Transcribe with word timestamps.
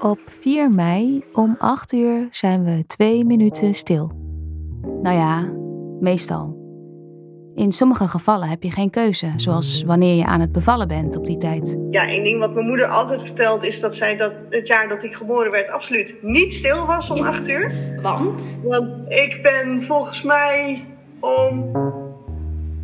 Op 0.00 0.18
4 0.26 0.70
mei 0.70 1.24
om 1.32 1.56
8 1.58 1.92
uur 1.92 2.28
zijn 2.30 2.64
we 2.64 2.86
twee 2.86 3.24
minuten 3.24 3.74
stil. 3.74 4.12
Nou 5.02 5.16
ja, 5.16 5.52
meestal. 6.00 6.56
In 7.54 7.72
sommige 7.72 8.08
gevallen 8.08 8.48
heb 8.48 8.62
je 8.62 8.70
geen 8.70 8.90
keuze, 8.90 9.32
zoals 9.36 9.82
wanneer 9.86 10.14
je 10.14 10.24
aan 10.24 10.40
het 10.40 10.52
bevallen 10.52 10.88
bent 10.88 11.16
op 11.16 11.26
die 11.26 11.36
tijd. 11.36 11.78
Ja, 11.90 12.06
één 12.06 12.24
ding 12.24 12.38
wat 12.38 12.54
mijn 12.54 12.66
moeder 12.66 12.86
altijd 12.86 13.22
vertelt 13.22 13.64
is 13.64 13.80
dat 13.80 13.94
zij 13.94 14.16
dat 14.16 14.32
het 14.50 14.66
jaar 14.66 14.88
dat 14.88 15.02
ik 15.02 15.14
geboren 15.14 15.50
werd 15.50 15.70
absoluut 15.70 16.14
niet 16.22 16.52
stil 16.52 16.86
was 16.86 17.10
om 17.10 17.22
8 17.22 17.48
uur. 17.48 17.72
Want? 18.02 18.58
Want 18.62 19.12
ik 19.12 19.38
ben 19.42 19.82
volgens 19.82 20.22
mij 20.22 20.84
om 21.20 21.70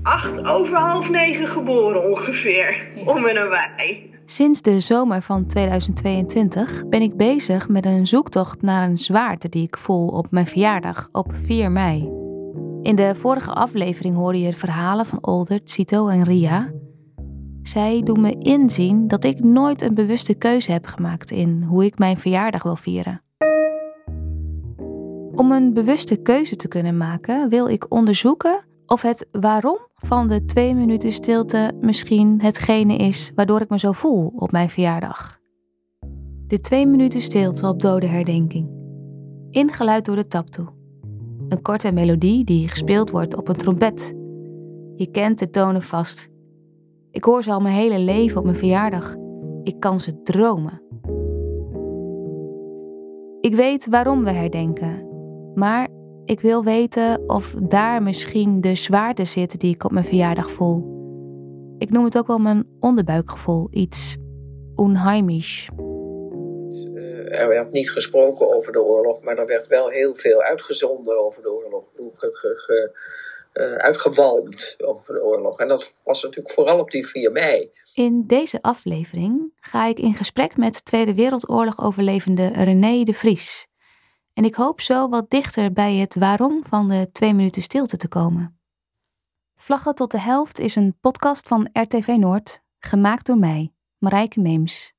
8 0.03 0.45
over 0.45 0.77
half 0.77 1.11
9 1.11 1.49
geboren 1.49 2.11
ongeveer. 2.11 2.87
Om 3.05 3.27
en 3.27 3.35
nabij. 3.35 4.14
Sinds 4.27 4.63
de 4.63 4.81
zomer 4.81 5.23
van 5.23 5.47
2022 5.47 6.89
ben 6.89 7.01
ik 7.01 7.17
bezig 7.17 7.69
met 7.69 7.87
een 7.87 8.07
zoektocht 8.07 8.63
naar 8.63 8.89
een 8.89 8.99
zwaarte 8.99 9.49
die 9.49 9.63
ik 9.63 9.77
voel 9.77 10.07
op 10.09 10.27
mijn 10.31 10.47
verjaardag 10.47 11.09
op 11.13 11.33
4 11.35 11.71
mei. 11.71 12.11
In 12.83 12.97
de 12.97 13.15
vorige 13.15 13.53
aflevering 13.53 14.17
hoorde 14.17 14.41
je 14.41 14.53
verhalen 14.53 15.07
van 15.07 15.27
Older, 15.27 15.61
Cito 15.65 16.09
en 16.09 16.23
Ria. 16.23 16.73
Zij 17.63 18.03
doen 18.03 18.21
me 18.21 18.39
inzien 18.39 19.09
dat 19.09 19.25
ik 19.25 19.43
nooit 19.43 19.83
een 19.83 19.95
bewuste 19.95 20.35
keuze 20.35 20.73
heb 20.73 20.87
gemaakt 20.87 21.31
in 21.31 21.63
hoe 21.63 21.85
ik 21.85 21.99
mijn 21.99 22.19
verjaardag 22.19 22.63
wil 22.63 22.77
vieren. 22.77 23.23
Om 25.35 25.53
een 25.53 25.73
bewuste 25.73 26.17
keuze 26.17 26.57
te 26.57 26.69
kunnen 26.69 26.97
maken, 26.97 27.49
wil 27.49 27.69
ik 27.69 27.87
onderzoeken 27.89 28.65
of 28.87 29.03
het 29.03 29.27
waarom 29.31 29.79
van 29.95 30.29
de 30.29 30.45
twee 30.45 30.75
minuten 30.75 31.13
stilte 31.13 31.73
misschien 31.81 32.41
hetgene 32.41 32.97
is 32.97 33.33
waardoor 33.35 33.61
ik 33.61 33.69
me 33.69 33.79
zo 33.79 33.93
voel 33.93 34.33
op 34.37 34.53
mijn 34.53 34.71
verjaardag. 34.71 35.43
De 36.47 36.61
twee 36.61 36.87
minuten 36.87 37.21
stilte 37.21 37.69
op 37.69 37.81
dode 37.81 38.07
herdenking. 38.07 38.71
Ingeluid 39.51 40.05
door 40.05 40.17
de 40.17 40.27
taptoe. 40.27 40.69
Een 41.49 41.63
korte 41.63 41.93
melodie 41.93 42.45
die 42.45 42.69
gespeeld 42.69 43.11
wordt 43.11 43.37
op 43.37 43.49
een 43.49 43.57
trompet. 43.57 44.15
Je 44.97 45.09
kent 45.11 45.39
de 45.39 45.51
tonen 45.51 45.83
vast. 45.83 46.29
Ik 47.11 47.25
hoor 47.25 47.43
ze 47.43 47.53
al 47.53 47.61
mijn 47.61 47.75
hele 47.75 47.99
leven 47.99 48.39
op 48.39 48.45
mijn 48.45 48.57
verjaardag. 48.57 49.15
Ik 49.63 49.81
kan 49.81 50.01
ze 50.01 50.23
dromen. 50.23 50.83
Ik 53.41 53.55
weet 53.55 53.89
waarom 53.89 54.25
we 54.25 54.31
herdenken, 54.31 55.09
maar 55.55 55.89
ik 56.25 56.41
wil 56.41 56.65
weten 56.65 57.23
of 57.27 57.55
daar 57.63 58.03
misschien 58.03 58.61
de 58.61 58.75
zwaarte 58.75 59.25
zit 59.25 59.61
die 59.61 59.75
ik 59.75 59.85
op 59.85 59.91
mijn 59.91 60.05
verjaardag 60.05 60.51
voel. 60.51 60.93
Ik 61.79 61.91
noem 61.91 62.05
het 62.05 62.19
ook 62.19 62.27
wel 62.27 62.39
mijn 62.39 62.67
onderbuikgevoel, 62.81 63.69
iets 63.71 64.17
onheimisch. 64.75 65.69
Eh, 66.95 67.41
er 67.41 67.49
werd 67.49 67.73
niet 67.73 67.91
gesproken 67.91 68.57
over 68.57 68.73
de 68.73 68.83
oorlog, 68.83 69.21
maar 69.21 69.39
er 69.39 69.47
werd 69.47 69.67
wel 69.67 69.89
heel 69.89 70.15
veel 70.15 70.43
uitgezonden 70.43 71.25
over 71.25 71.43
de 71.43 71.53
oorlog. 71.53 71.85
Ge, 71.95 72.29
ge, 72.33 72.53
ge, 72.57 72.99
uh, 73.55 73.75
uitgewalmd 73.75 74.75
over 74.79 75.15
de 75.15 75.23
oorlog. 75.23 75.59
En 75.59 75.69
dat 75.69 76.01
was 76.05 76.23
natuurlijk 76.23 76.55
vooral 76.55 76.79
op 76.79 76.91
die 76.91 77.07
4 77.07 77.33
mei. 77.33 77.71
In 77.95 78.27
deze 78.27 78.63
aflevering 78.63 79.53
ga 79.61 79.87
ik 79.87 79.99
in 79.99 80.15
gesprek 80.15 80.57
met 80.57 80.85
Tweede 80.85 81.15
Wereldoorlog 81.15 81.81
overlevende 81.81 82.47
René 82.47 83.03
de 83.03 83.15
Vries. 83.15 83.69
En 84.35 84.45
ik 84.45 84.55
hoop 84.55 84.81
zo 84.81 85.09
wat 85.09 85.31
dichter 85.31 85.73
bij 85.73 85.95
het 85.95 86.15
waarom 86.15 86.65
van 86.67 86.89
de 86.89 87.09
twee 87.13 87.35
minuten 87.35 87.63
stilte 87.63 87.97
te 87.97 88.09
komen. 88.09 88.59
Vlaggen 89.57 89.95
tot 89.95 90.11
de 90.11 90.21
helft 90.21 90.59
is 90.59 90.77
een 90.77 90.97
podcast 91.01 91.49
van 91.49 91.69
RTV 91.73 92.15
Noord, 92.19 92.63
gemaakt 92.79 93.27
door 93.27 93.39
mij, 93.39 93.73
Marijke 93.99 94.41
Meems. 94.41 94.93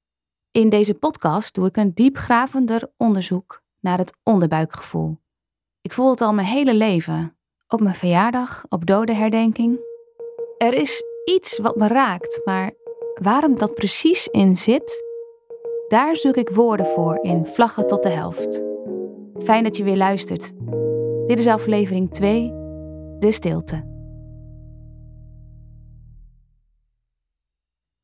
In 0.52 0.70
deze 0.70 0.94
podcast 0.94 1.54
doe 1.54 1.66
ik 1.66 1.78
een 1.78 1.94
diepgravender 1.94 2.92
onderzoek 2.98 3.64
naar 3.80 3.98
het 3.98 4.14
onderbuikgevoel. 4.24 5.18
Ik 5.82 5.92
voel 5.92 6.10
het 6.10 6.22
al 6.22 6.34
mijn 6.34 6.48
hele 6.48 6.74
leven, 6.74 7.38
op 7.68 7.80
mijn 7.80 7.96
verjaardag, 7.96 8.66
op 8.70 8.86
dodenherdenking. 8.86 9.80
Er 10.58 10.74
is 10.74 11.04
iets 11.26 11.60
wat 11.60 11.76
me 11.76 11.88
raakt, 11.88 12.42
maar 12.46 12.72
waarom 13.22 13.58
dat 13.58 13.74
precies 13.74 14.28
in 14.28 14.58
zit, 14.58 15.04
daar 15.88 16.16
zoek 16.16 16.36
ik 16.36 16.50
woorden 16.50 16.86
voor 16.86 17.20
in 17.22 17.46
Vlaggen 17.46 17.88
tot 17.88 18.04
de 18.04 18.10
helft. 18.10 18.75
Fijn 19.44 19.64
dat 19.64 19.78
je 19.78 19.84
weer 19.84 19.98
luistert. 19.98 20.54
Dit 21.28 21.40
is 21.40 21.48
aflevering 21.48 22.12
2, 22.14 22.50
De 23.20 23.32
Stilte. 23.32 23.94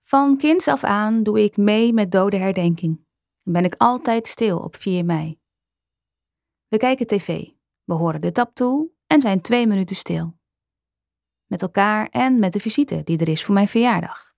Van 0.02 0.38
kinds 0.38 0.68
af 0.68 0.84
aan 0.84 1.24
doe 1.24 1.44
ik 1.44 1.58
mee 1.58 1.94
met 1.94 2.12
dode 2.12 2.38
herdenking. 2.38 3.06
En 3.44 3.52
ben 3.52 3.64
ik 3.64 3.76
altijd 3.78 4.28
stil 4.28 4.60
op 4.60 4.76
4 4.76 5.06
mei. 5.06 5.40
We 6.68 6.78
kijken 6.78 7.08
tv, 7.08 7.50
we 7.84 7.94
horen 7.94 8.22
de 8.22 8.32
tap 8.32 8.56
toe 8.56 8.92
en 9.08 9.22
zijn 9.22 9.42
twee 9.42 9.68
minuten 9.68 9.96
stil. 9.96 10.38
Met 11.46 11.62
elkaar 11.62 12.08
en 12.10 12.40
met 12.40 12.54
de 12.54 12.60
visite 12.60 13.02
die 13.04 13.20
er 13.20 13.30
is 13.30 13.44
voor 13.44 13.54
mijn 13.54 13.68
verjaardag. 13.68 14.34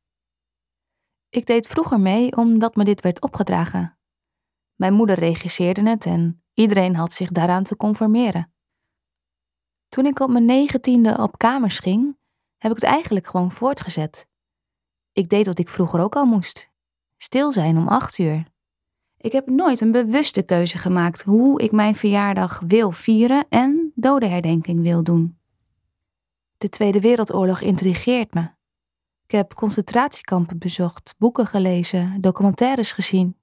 Ik 1.29 1.45
deed 1.45 1.67
vroeger 1.67 1.99
mee 1.99 2.35
omdat 2.35 2.75
me 2.75 2.83
dit 2.83 3.01
werd 3.01 3.21
opgedragen. 3.21 3.97
Mijn 4.75 4.93
moeder 4.93 5.19
regisseerde 5.19 5.89
het 5.89 6.05
en 6.05 6.43
iedereen 6.53 6.95
had 6.95 7.11
zich 7.11 7.31
daaraan 7.31 7.63
te 7.63 7.75
conformeren. 7.75 8.53
Toen 9.89 10.05
ik 10.05 10.19
op 10.19 10.29
mijn 10.29 10.45
negentiende 10.45 11.17
op 11.17 11.37
kamers 11.37 11.79
ging, 11.79 12.17
heb 12.57 12.71
ik 12.71 12.77
het 12.77 12.85
eigenlijk 12.85 13.27
gewoon 13.27 13.51
voortgezet. 13.51 14.27
Ik 15.11 15.29
deed 15.29 15.45
wat 15.45 15.59
ik 15.59 15.69
vroeger 15.69 15.99
ook 15.99 16.15
al 16.15 16.25
moest: 16.25 16.71
stil 17.17 17.51
zijn 17.51 17.77
om 17.77 17.87
acht 17.87 18.17
uur. 18.17 18.51
Ik 19.17 19.31
heb 19.31 19.47
nooit 19.47 19.81
een 19.81 19.91
bewuste 19.91 20.43
keuze 20.43 20.77
gemaakt 20.77 21.23
hoe 21.23 21.61
ik 21.61 21.71
mijn 21.71 21.95
verjaardag 21.95 22.61
wil 22.67 22.91
vieren 22.91 23.45
en 23.49 23.91
dodenherdenking 23.95 24.81
wil 24.81 25.03
doen. 25.03 25.37
De 26.57 26.69
Tweede 26.69 26.99
Wereldoorlog 26.99 27.61
intrigeert 27.61 28.33
me. 28.33 28.49
Ik 29.23 29.31
heb 29.31 29.53
concentratiekampen 29.53 30.57
bezocht, 30.57 31.15
boeken 31.17 31.47
gelezen, 31.47 32.21
documentaires 32.21 32.91
gezien. 32.91 33.37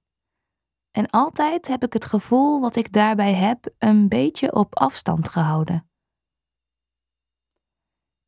En 0.91 1.09
altijd 1.09 1.67
heb 1.67 1.83
ik 1.83 1.93
het 1.93 2.05
gevoel 2.05 2.59
wat 2.59 2.75
ik 2.75 2.91
daarbij 2.91 3.33
heb 3.33 3.73
een 3.77 4.07
beetje 4.07 4.53
op 4.53 4.75
afstand 4.75 5.29
gehouden. 5.29 5.89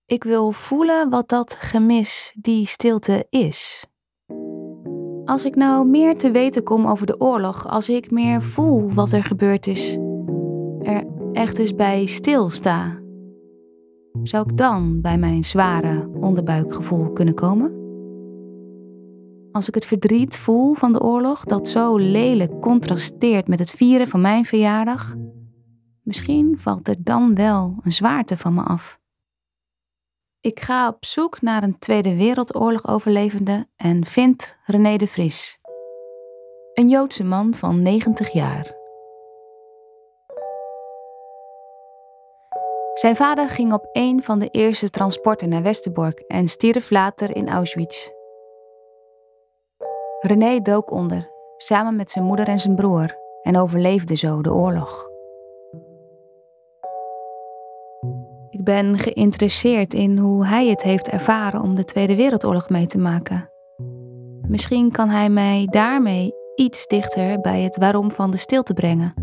Ik 0.06 0.24
wil 0.24 0.52
voelen 0.52 1.10
wat 1.10 1.30
dat 1.30 1.56
gemis, 1.60 2.34
die 2.36 2.66
stilte 2.66 3.28
is. 3.30 3.88
Als 5.26 5.46
ik 5.46 5.56
nou 5.56 5.88
meer 5.88 6.18
te 6.18 6.32
weten 6.32 6.64
kom 6.64 6.88
over 6.88 7.06
de 7.06 7.20
oorlog, 7.20 7.68
als 7.68 7.90
ik 7.90 8.12
meer 8.12 8.42
voel 8.42 8.94
wat 8.94 9.12
er 9.12 9.24
gebeurd 9.24 9.68
is, 9.68 9.98
er 10.80 11.08
echt 11.32 11.60
eens 11.60 11.76
bij 11.76 12.06
stilsta, 12.06 13.00
zou 14.24 14.50
ik 14.50 14.58
dan 14.58 15.02
bij 15.02 15.18
mijn 15.18 15.44
zware 15.44 16.10
onderbuikgevoel 16.14 17.12
kunnen 17.12 17.34
komen? 17.34 17.83
Als 19.54 19.68
ik 19.68 19.74
het 19.74 19.86
verdriet 19.86 20.38
voel 20.38 20.74
van 20.74 20.94
de 20.94 21.02
oorlog, 21.02 21.44
dat 21.44 21.68
zo 21.68 21.98
lelijk 21.98 22.62
contrasteert 22.62 23.48
met 23.48 23.60
het 23.60 23.70
vieren 23.70 24.08
van 24.08 24.22
mijn 24.22 24.46
verjaardag, 24.46 25.14
misschien 26.02 26.56
valt 26.60 26.88
er 26.88 26.96
dan 27.00 27.36
wel 27.36 27.76
een 27.84 27.92
zwaarte 27.92 28.38
van 28.38 28.54
me 28.54 28.62
af. 28.64 29.00
Ik 30.42 30.60
ga 30.60 30.88
op 30.88 31.06
zoek 31.06 31.42
naar 31.42 31.64
een 31.64 31.80
Tweede 31.80 32.16
Wereldoorlog 32.16 32.88
overlevende 32.88 33.68
en 33.76 34.06
vind 34.06 34.56
René 34.66 34.98
de 34.98 35.08
Vries. 35.08 35.60
Een 36.74 36.90
Joodse 36.90 37.24
man 37.24 37.54
van 37.54 37.82
90 37.82 38.32
jaar. 38.32 38.82
Zijn 42.94 43.16
vader 43.16 43.50
ging 43.50 43.74
op 43.74 43.90
een 43.92 44.24
van 44.24 44.40
de 44.40 44.48
eerste 44.48 44.90
transporten 44.90 45.50
naar 45.50 45.64
Westerbork 45.64 46.20
en 46.20 46.48
stierf 46.48 46.90
later 46.90 47.36
in 47.36 47.50
Auschwitz. 47.50 48.10
René 50.26 50.62
dook 50.62 50.92
onder, 50.92 51.32
samen 51.58 51.96
met 51.96 52.12
zijn 52.12 52.26
moeder 52.26 52.48
en 52.48 52.60
zijn 52.60 52.76
broer, 52.76 53.16
en 53.42 53.58
overleefde 53.58 54.16
zo 54.16 54.42
de 54.42 54.54
oorlog. 54.54 55.10
Ik 58.50 58.64
ben 58.64 58.98
geïnteresseerd 58.98 59.94
in 59.94 60.18
hoe 60.18 60.46
hij 60.46 60.68
het 60.68 60.84
heeft 60.84 61.08
ervaren 61.08 61.62
om 61.62 61.76
de 61.76 61.86
Tweede 61.86 62.16
Wereldoorlog 62.16 62.70
mee 62.70 62.86
te 62.86 62.98
maken. 62.98 63.50
Misschien 64.48 64.92
kan 64.92 65.10
hij 65.10 65.30
mij 65.30 65.68
daarmee 65.72 66.34
iets 66.56 66.88
dichter 66.88 67.42
bij 67.42 67.62
het 67.62 67.78
waarom 67.78 68.12
van 68.12 68.32
de 68.32 68.38
stilte 68.38 68.74
brengen. 68.74 69.14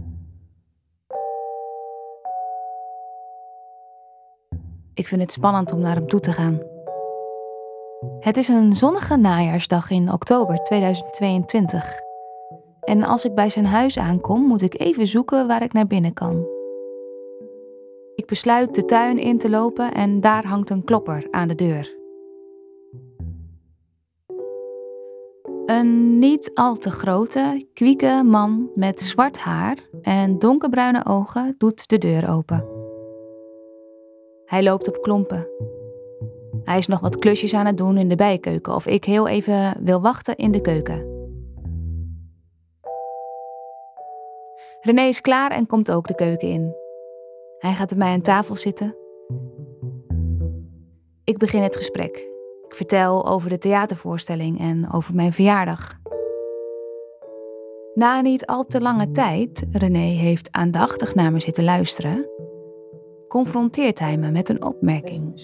Ik 4.95 5.07
vind 5.07 5.21
het 5.21 5.33
spannend 5.33 5.73
om 5.73 5.81
naar 5.81 5.95
hem 5.95 6.07
toe 6.07 6.21
te 6.21 6.33
gaan. 6.33 6.70
Het 8.01 8.37
is 8.37 8.49
een 8.49 8.77
zonnige 8.77 9.17
najaarsdag 9.17 9.91
in 9.91 10.13
oktober 10.13 10.57
2022. 10.63 12.01
En 12.81 13.03
als 13.03 13.25
ik 13.25 13.35
bij 13.35 13.51
zijn 13.51 13.67
huis 13.67 13.99
aankom, 13.99 14.43
moet 14.43 14.63
ik 14.63 14.81
even 14.81 15.07
zoeken 15.07 15.47
waar 15.47 15.63
ik 15.63 15.73
naar 15.73 15.87
binnen 15.87 16.13
kan. 16.13 16.47
Ik 18.15 18.27
besluit 18.27 18.75
de 18.75 18.85
tuin 18.85 19.19
in 19.19 19.39
te 19.39 19.51
lopen 19.51 19.93
en 19.93 20.21
daar 20.21 20.47
hangt 20.47 20.71
een 20.71 20.85
klopper 20.85 21.29
aan 21.31 21.49
de 21.49 21.55
deur. 21.55 21.97
Een 25.67 26.19
niet 26.19 26.51
al 26.55 26.77
te 26.77 26.91
grote, 26.91 27.67
kwieke 27.75 28.23
man 28.25 28.71
met 28.75 29.01
zwart 29.01 29.39
haar 29.39 29.79
en 30.03 30.39
donkerbruine 30.39 31.07
ogen 31.07 31.55
doet 31.59 31.89
de 31.89 31.99
deur 31.99 32.31
open. 32.31 32.65
Hij 34.45 34.63
loopt 34.63 34.89
op 34.89 35.03
klompen. 35.03 35.49
Hij 36.65 36.79
is 36.79 36.87
nog 36.87 37.01
wat 37.01 37.19
klusjes 37.19 37.55
aan 37.55 37.67
het 37.67 37.79
doen 37.79 37.97
in 37.97 38.09
de 38.09 38.17
bijkeuken 38.17 38.75
of 38.75 38.87
ik 38.87 39.05
heel 39.05 39.29
even 39.29 39.77
wil 39.85 40.01
wachten 40.01 40.37
in 40.37 40.53
de 40.53 40.61
keuken. 40.61 41.19
René 44.81 45.03
is 45.03 45.21
klaar 45.21 45.51
en 45.51 45.67
komt 45.67 45.91
ook 45.91 46.07
de 46.07 46.15
keuken 46.15 46.49
in. 46.49 46.75
Hij 47.59 47.73
gaat 47.73 47.89
bij 47.89 47.99
mij 47.99 48.13
aan 48.13 48.21
tafel 48.21 48.57
zitten. 48.57 48.97
Ik 51.25 51.39
begin 51.39 51.63
het 51.63 51.77
gesprek. 51.77 52.17
Ik 52.69 52.75
vertel 52.75 53.27
over 53.27 53.49
de 53.49 53.59
theatervoorstelling 53.59 54.59
en 54.59 54.93
over 54.93 55.15
mijn 55.15 55.33
verjaardag. 55.33 55.99
Na 57.95 58.21
niet 58.21 58.47
al 58.47 58.65
te 58.65 58.81
lange 58.81 59.11
tijd, 59.11 59.67
René 59.71 59.99
heeft 59.99 60.53
aandachtig 60.53 61.15
naar 61.15 61.33
me 61.33 61.41
zitten 61.41 61.65
luisteren, 61.65 62.29
confronteert 63.29 63.99
hij 63.99 64.17
me 64.17 64.31
met 64.31 64.49
een 64.49 64.65
opmerking. 64.65 65.41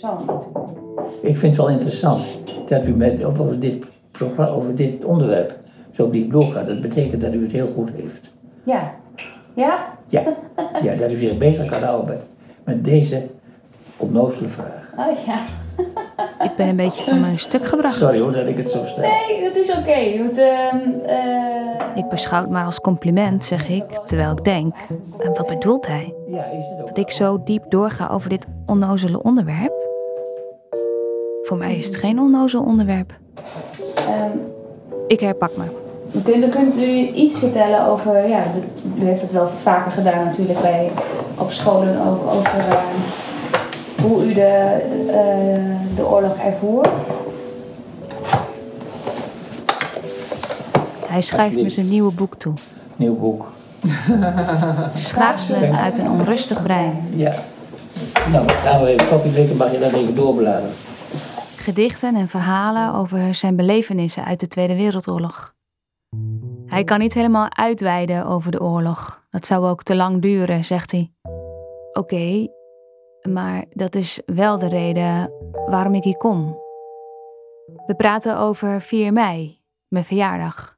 Ik 1.21 1.37
vind 1.37 1.57
het 1.57 1.67
wel 1.67 1.69
interessant 1.75 2.23
dat 2.69 2.87
u 2.87 2.95
met, 2.95 3.25
over, 3.25 3.61
dit, 3.61 3.85
programma- 4.11 4.51
over 4.51 4.75
dit 4.75 5.05
onderwerp 5.05 5.55
zo 5.93 6.11
diep 6.11 6.33
doorgaat. 6.33 6.67
Dat 6.67 6.81
betekent 6.81 7.21
dat 7.21 7.35
u 7.35 7.43
het 7.43 7.53
heel 7.53 7.73
goed 7.75 7.91
heeft. 7.97 8.35
Ja. 8.65 8.95
Ja? 9.55 9.95
Ja, 10.09 10.23
ja 10.83 10.95
dat 10.95 11.13
u 11.13 11.19
zich 11.19 11.37
bezig 11.39 11.67
kan 11.71 11.83
houden 11.83 12.07
met, 12.07 12.27
met 12.65 12.85
deze 12.85 13.27
onnozele 13.97 14.49
vraag. 14.49 14.85
Oh 14.97 15.25
ja. 15.27 15.39
Ik 16.45 16.57
ben 16.57 16.69
een 16.69 16.77
beetje 16.77 17.11
van 17.11 17.21
mijn 17.21 17.39
stuk 17.39 17.67
gebracht. 17.67 17.97
Sorry 17.97 18.21
hoor 18.21 18.33
dat 18.33 18.47
ik 18.47 18.57
het 18.57 18.71
zo 18.71 18.85
stel. 18.85 19.03
Nee, 19.03 19.43
dat 19.45 19.57
is 19.57 19.71
oké. 19.77 19.97
Ik 21.95 22.09
beschouw 22.09 22.41
het 22.41 22.51
maar 22.51 22.65
als 22.65 22.81
compliment, 22.81 23.45
zeg 23.45 23.69
ik, 23.69 23.85
terwijl 24.05 24.33
ik 24.33 24.45
denk. 24.45 24.75
En 25.19 25.35
wat 25.35 25.47
bedoelt 25.47 25.87
hij? 25.87 26.15
Ja, 26.27 26.45
is 26.45 26.65
het 26.69 26.81
ook. 26.81 26.87
Dat 26.87 26.99
ik 26.99 27.11
zo 27.11 27.43
diep 27.45 27.65
doorga 27.69 28.09
over 28.09 28.29
dit 28.29 28.47
onnozele 28.67 29.23
onderwerp? 29.23 29.86
Voor 31.47 31.57
mij 31.57 31.77
is 31.77 31.87
het 31.87 31.97
geen 31.97 32.21
onnozel 32.21 32.63
onderwerp. 32.63 33.15
ik 35.09 35.21
herpak 35.21 35.51
me. 35.57 35.65
Dan 36.41 36.51
kunt 36.51 36.77
u 36.77 37.09
iets 37.15 37.39
vertellen 37.39 37.87
over, 37.87 38.29
ja, 38.29 38.43
u 38.99 39.05
heeft 39.05 39.23
het 39.23 39.33
wel 39.33 39.49
vaker 39.63 39.93
gedaan 39.93 40.25
natuurlijk 40.25 40.61
bij, 40.61 40.91
op 41.39 41.53
scholen 41.53 42.07
ook, 42.07 42.31
over 42.31 42.59
eh, 42.59 42.83
hoe 44.03 44.27
u 44.29 44.33
de, 44.33 44.83
eh, 45.09 45.97
de 45.97 46.07
oorlog 46.07 46.37
ervoer. 46.37 46.89
Hij 51.07 51.21
schrijft 51.21 51.57
me 51.57 51.71
zijn 51.71 51.89
nieuwe 51.89 52.13
boek 52.13 52.35
toe. 52.35 52.55
Nieuw 52.97 53.17
boek. 53.17 53.47
Schrapselen 54.95 55.79
uit 55.79 55.99
een 55.99 56.11
onrustig 56.11 56.63
brein. 56.63 57.09
Ja. 57.15 57.35
Nou, 58.33 58.47
dan 58.47 58.57
gaan 58.57 58.83
we 58.83 58.89
even 58.89 59.09
koffie 59.09 59.33
drinken, 59.33 59.57
mag 59.57 59.73
je 59.73 59.79
dat 59.79 59.93
even 59.93 60.15
doorbladeren. 60.15 60.71
Gedichten 61.67 62.17
en 62.17 62.29
verhalen 62.29 62.95
over 62.95 63.35
zijn 63.35 63.57
belevenissen 63.57 64.25
uit 64.25 64.41
de 64.41 64.49
Tweede 64.49 64.77
Wereldoorlog. 64.77 65.55
Hij 66.67 66.85
kan 66.85 66.99
niet 66.99 67.15
helemaal 67.15 67.55
uitweiden 67.55 68.27
over 68.27 68.51
de 68.51 68.61
oorlog. 68.61 69.27
Dat 69.31 69.47
zou 69.47 69.67
ook 69.67 69.83
te 69.83 69.97
lang 69.97 70.23
duren, 70.23 70.65
zegt 70.65 70.91
hij. 70.91 71.13
Oké, 71.93 72.49
maar 73.29 73.65
dat 73.71 73.95
is 73.95 74.21
wel 74.27 74.59
de 74.59 74.69
reden 74.69 75.33
waarom 75.67 75.95
ik 75.95 76.05
hier 76.05 76.17
kom. 76.17 76.59
We 77.87 77.95
praten 77.97 78.39
over 78.39 78.81
4 78.81 79.13
mei, 79.13 79.61
mijn 79.89 80.05
verjaardag. 80.05 80.77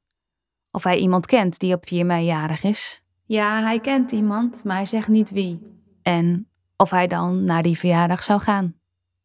Of 0.70 0.82
hij 0.82 0.98
iemand 0.98 1.26
kent 1.26 1.58
die 1.58 1.74
op 1.74 1.86
4 1.86 2.06
mei 2.06 2.24
jarig 2.24 2.62
is. 2.62 3.02
Ja, 3.24 3.62
hij 3.62 3.80
kent 3.80 4.12
iemand, 4.12 4.64
maar 4.64 4.76
hij 4.76 4.86
zegt 4.86 5.08
niet 5.08 5.30
wie. 5.30 5.80
En 6.02 6.48
of 6.76 6.90
hij 6.90 7.06
dan 7.06 7.44
naar 7.44 7.62
die 7.62 7.78
verjaardag 7.78 8.22
zou 8.22 8.40
gaan. 8.40 8.74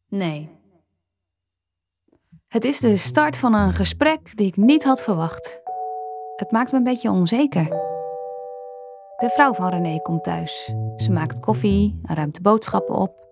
Nee. 0.08 0.62
Het 2.54 2.64
is 2.64 2.80
de 2.80 2.96
start 2.96 3.38
van 3.38 3.54
een 3.54 3.72
gesprek 3.72 4.36
die 4.36 4.46
ik 4.46 4.56
niet 4.56 4.84
had 4.84 5.02
verwacht. 5.02 5.60
Het 6.36 6.50
maakt 6.50 6.72
me 6.72 6.78
een 6.78 6.84
beetje 6.84 7.10
onzeker. 7.10 7.64
De 9.16 9.30
vrouw 9.34 9.54
van 9.54 9.68
René 9.68 9.98
komt 9.98 10.24
thuis. 10.24 10.74
Ze 10.96 11.10
maakt 11.10 11.40
koffie 11.40 12.00
en 12.02 12.14
ruimt 12.14 12.34
de 12.34 12.40
boodschappen 12.40 12.94
op. 12.94 13.26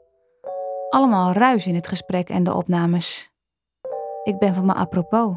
Allemaal 0.88 1.32
ruis 1.32 1.66
in 1.66 1.74
het 1.74 1.88
gesprek 1.88 2.28
en 2.28 2.42
de 2.42 2.54
opnames. 2.54 3.30
Ik 4.22 4.38
ben 4.38 4.54
van 4.54 4.66
me 4.66 4.74
apropos. 4.74 5.34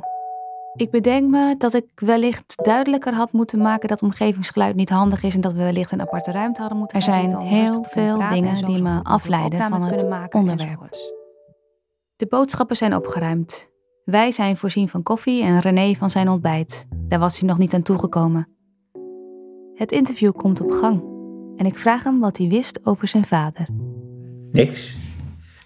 Ik 0.74 0.92
bedenk 0.92 1.30
me 1.30 1.56
dat 1.58 1.74
ik 1.74 1.92
wellicht 1.96 2.64
duidelijker 2.64 3.14
had 3.14 3.32
moeten 3.32 3.60
maken 3.60 3.90
dat 3.90 4.02
omgevingsgeluid 4.02 4.76
niet 4.76 4.90
handig 4.90 5.24
is 5.24 5.36
en 5.36 5.42
dat 5.42 5.54
we 5.54 5.64
wellicht 5.64 5.92
een 5.92 6.02
aparte 6.02 6.32
ruimte 6.32 6.60
hadden 6.60 6.80
moeten 6.80 6.98
Er 6.98 7.04
zijn 7.04 7.38
heel 7.38 7.86
veel 7.90 8.28
dingen 8.30 8.66
die 8.66 8.82
me 8.82 9.00
afleiden 9.04 9.60
van 9.60 9.86
het 9.86 10.34
onderwerp. 10.34 11.14
De 12.16 12.28
boodschappen 12.28 12.76
zijn 12.76 12.96
opgeruimd. 12.96 13.74
Wij 14.06 14.31
zijn 14.31 14.57
voorzien 14.57 14.90
van 14.90 15.04
koffie 15.04 15.44
en 15.44 15.60
René 15.60 15.94
van 15.94 16.10
zijn 16.10 16.30
ontbijt. 16.30 16.86
Daar 17.07 17.19
was 17.19 17.40
hij 17.40 17.48
nog 17.48 17.57
niet 17.57 17.74
aan 17.74 17.81
toegekomen. 17.81 18.48
Het 19.75 19.92
interview 19.92 20.31
komt 20.31 20.62
op 20.62 20.72
gang 20.72 21.04
en 21.56 21.66
ik 21.66 21.78
vraag 21.78 22.04
hem 22.04 22.19
wat 22.19 22.38
hij 22.38 22.48
wist 22.48 22.80
over 22.84 23.07
zijn 23.07 23.25
vader. 23.25 23.68
Niks. 24.52 24.96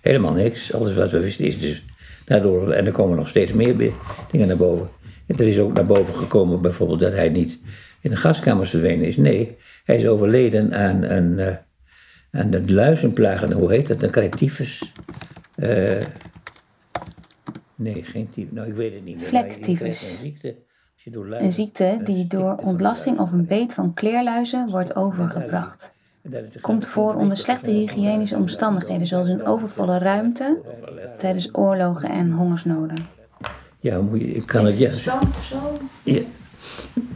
Helemaal 0.01 0.33
niks. 0.33 0.74
Alles 0.74 0.95
wat 0.95 1.12
we 1.12 1.19
wisten 1.19 1.45
is 1.45 1.59
dus 1.59 1.86
daardoor. 2.25 2.71
En 2.71 2.86
er 2.86 2.91
komen 2.91 3.18
nog 3.18 3.27
steeds 3.27 3.53
meer 3.53 3.94
dingen 4.31 4.47
naar 4.47 4.57
boven. 4.57 4.89
En 5.25 5.38
er 5.38 5.47
is 5.47 5.59
ook 5.59 5.74
naar 5.74 5.85
boven 5.85 6.15
gekomen 6.15 6.62
bijvoorbeeld 6.62 7.00
dat 7.00 7.13
hij 7.13 7.30
niet 7.30 7.59
in 8.01 8.09
de 8.09 8.15
gaskamer 8.15 8.68
verdwenen 8.68 9.07
is. 9.07 9.18
Nee, 9.18 9.57
hij 9.83 9.95
is 9.95 10.07
overleden 10.07 10.74
aan 10.74 11.03
een, 11.03 11.39
eh 11.39 11.56
aan 12.31 12.50
de 12.50 12.74
luizenplaag. 12.74 13.44
En 13.44 13.51
hoe 13.51 13.71
heet 13.71 13.88
dat? 13.88 14.00
Dan 14.00 14.09
krijg 14.09 14.30
tyfus. 14.30 14.94
Nee, 17.80 18.04
geen 18.04 18.30
tyfus. 18.30 18.52
Nou, 18.52 18.68
ik 18.68 18.74
weet 18.74 18.94
het 18.94 19.06
niet 19.06 19.16
meer. 19.16 19.26
Vlektyfus. 19.26 20.12
Een 20.12 20.18
ziekte. 20.18 20.56
Als 20.94 21.04
je 21.04 21.12
door 21.12 21.31
Een 21.31 21.54
ziekte 21.54 22.00
die 22.04 22.18
een 22.18 22.28
door 22.28 22.56
ontlasting 22.56 23.19
of 23.19 23.31
een 23.31 23.48
beet 23.48 23.74
van 23.74 23.94
kleerluizen 23.94 24.69
wordt 24.69 24.95
overgebracht. 24.95 25.95
Komt 26.62 26.88
voor 26.88 27.16
onder 27.16 27.38
slechte 27.38 27.71
hygiënische 27.71 28.36
omstandigheden, 28.36 29.07
zoals 29.07 29.28
een 29.28 29.45
overvolle 29.45 29.98
ruimte 29.98 30.57
tijdens 31.18 31.50
oorlogen 31.56 32.09
en 32.09 32.31
hongersnoden. 32.31 32.98
Ja, 33.80 34.00
moet 34.00 34.19
je, 34.19 34.31
ik 34.31 34.45
kan 34.45 34.66
het 34.66 34.78
ja. 34.78 34.92
Ja, 36.04 36.21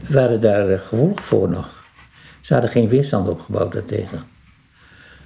waren 0.09 0.41
daar 0.41 0.69
eh, 0.69 0.79
gevolgen 0.79 1.23
voor 1.23 1.49
nog. 1.49 1.83
Ze 2.41 2.53
hadden 2.53 2.71
geen 2.71 2.89
weerstand 2.89 3.27
opgebouwd 3.27 3.71
daartegen. 3.71 4.19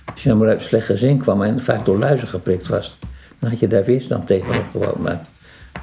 Als 0.05 0.23
je 0.23 0.29
nou 0.29 0.41
maar 0.41 0.49
uit 0.49 0.61
een 0.61 0.67
slecht 0.67 0.85
gezin 0.85 1.17
kwam 1.17 1.41
en 1.41 1.59
vaak 1.59 1.85
door 1.85 1.97
luizen 1.97 2.27
geprikt 2.27 2.67
was, 2.67 2.97
dan 3.39 3.49
had 3.49 3.59
je 3.59 3.67
daar 3.67 3.83
weerstand 3.83 4.27
tegen 4.27 4.59
opgebouwd. 4.59 4.97
Maar 4.97 5.27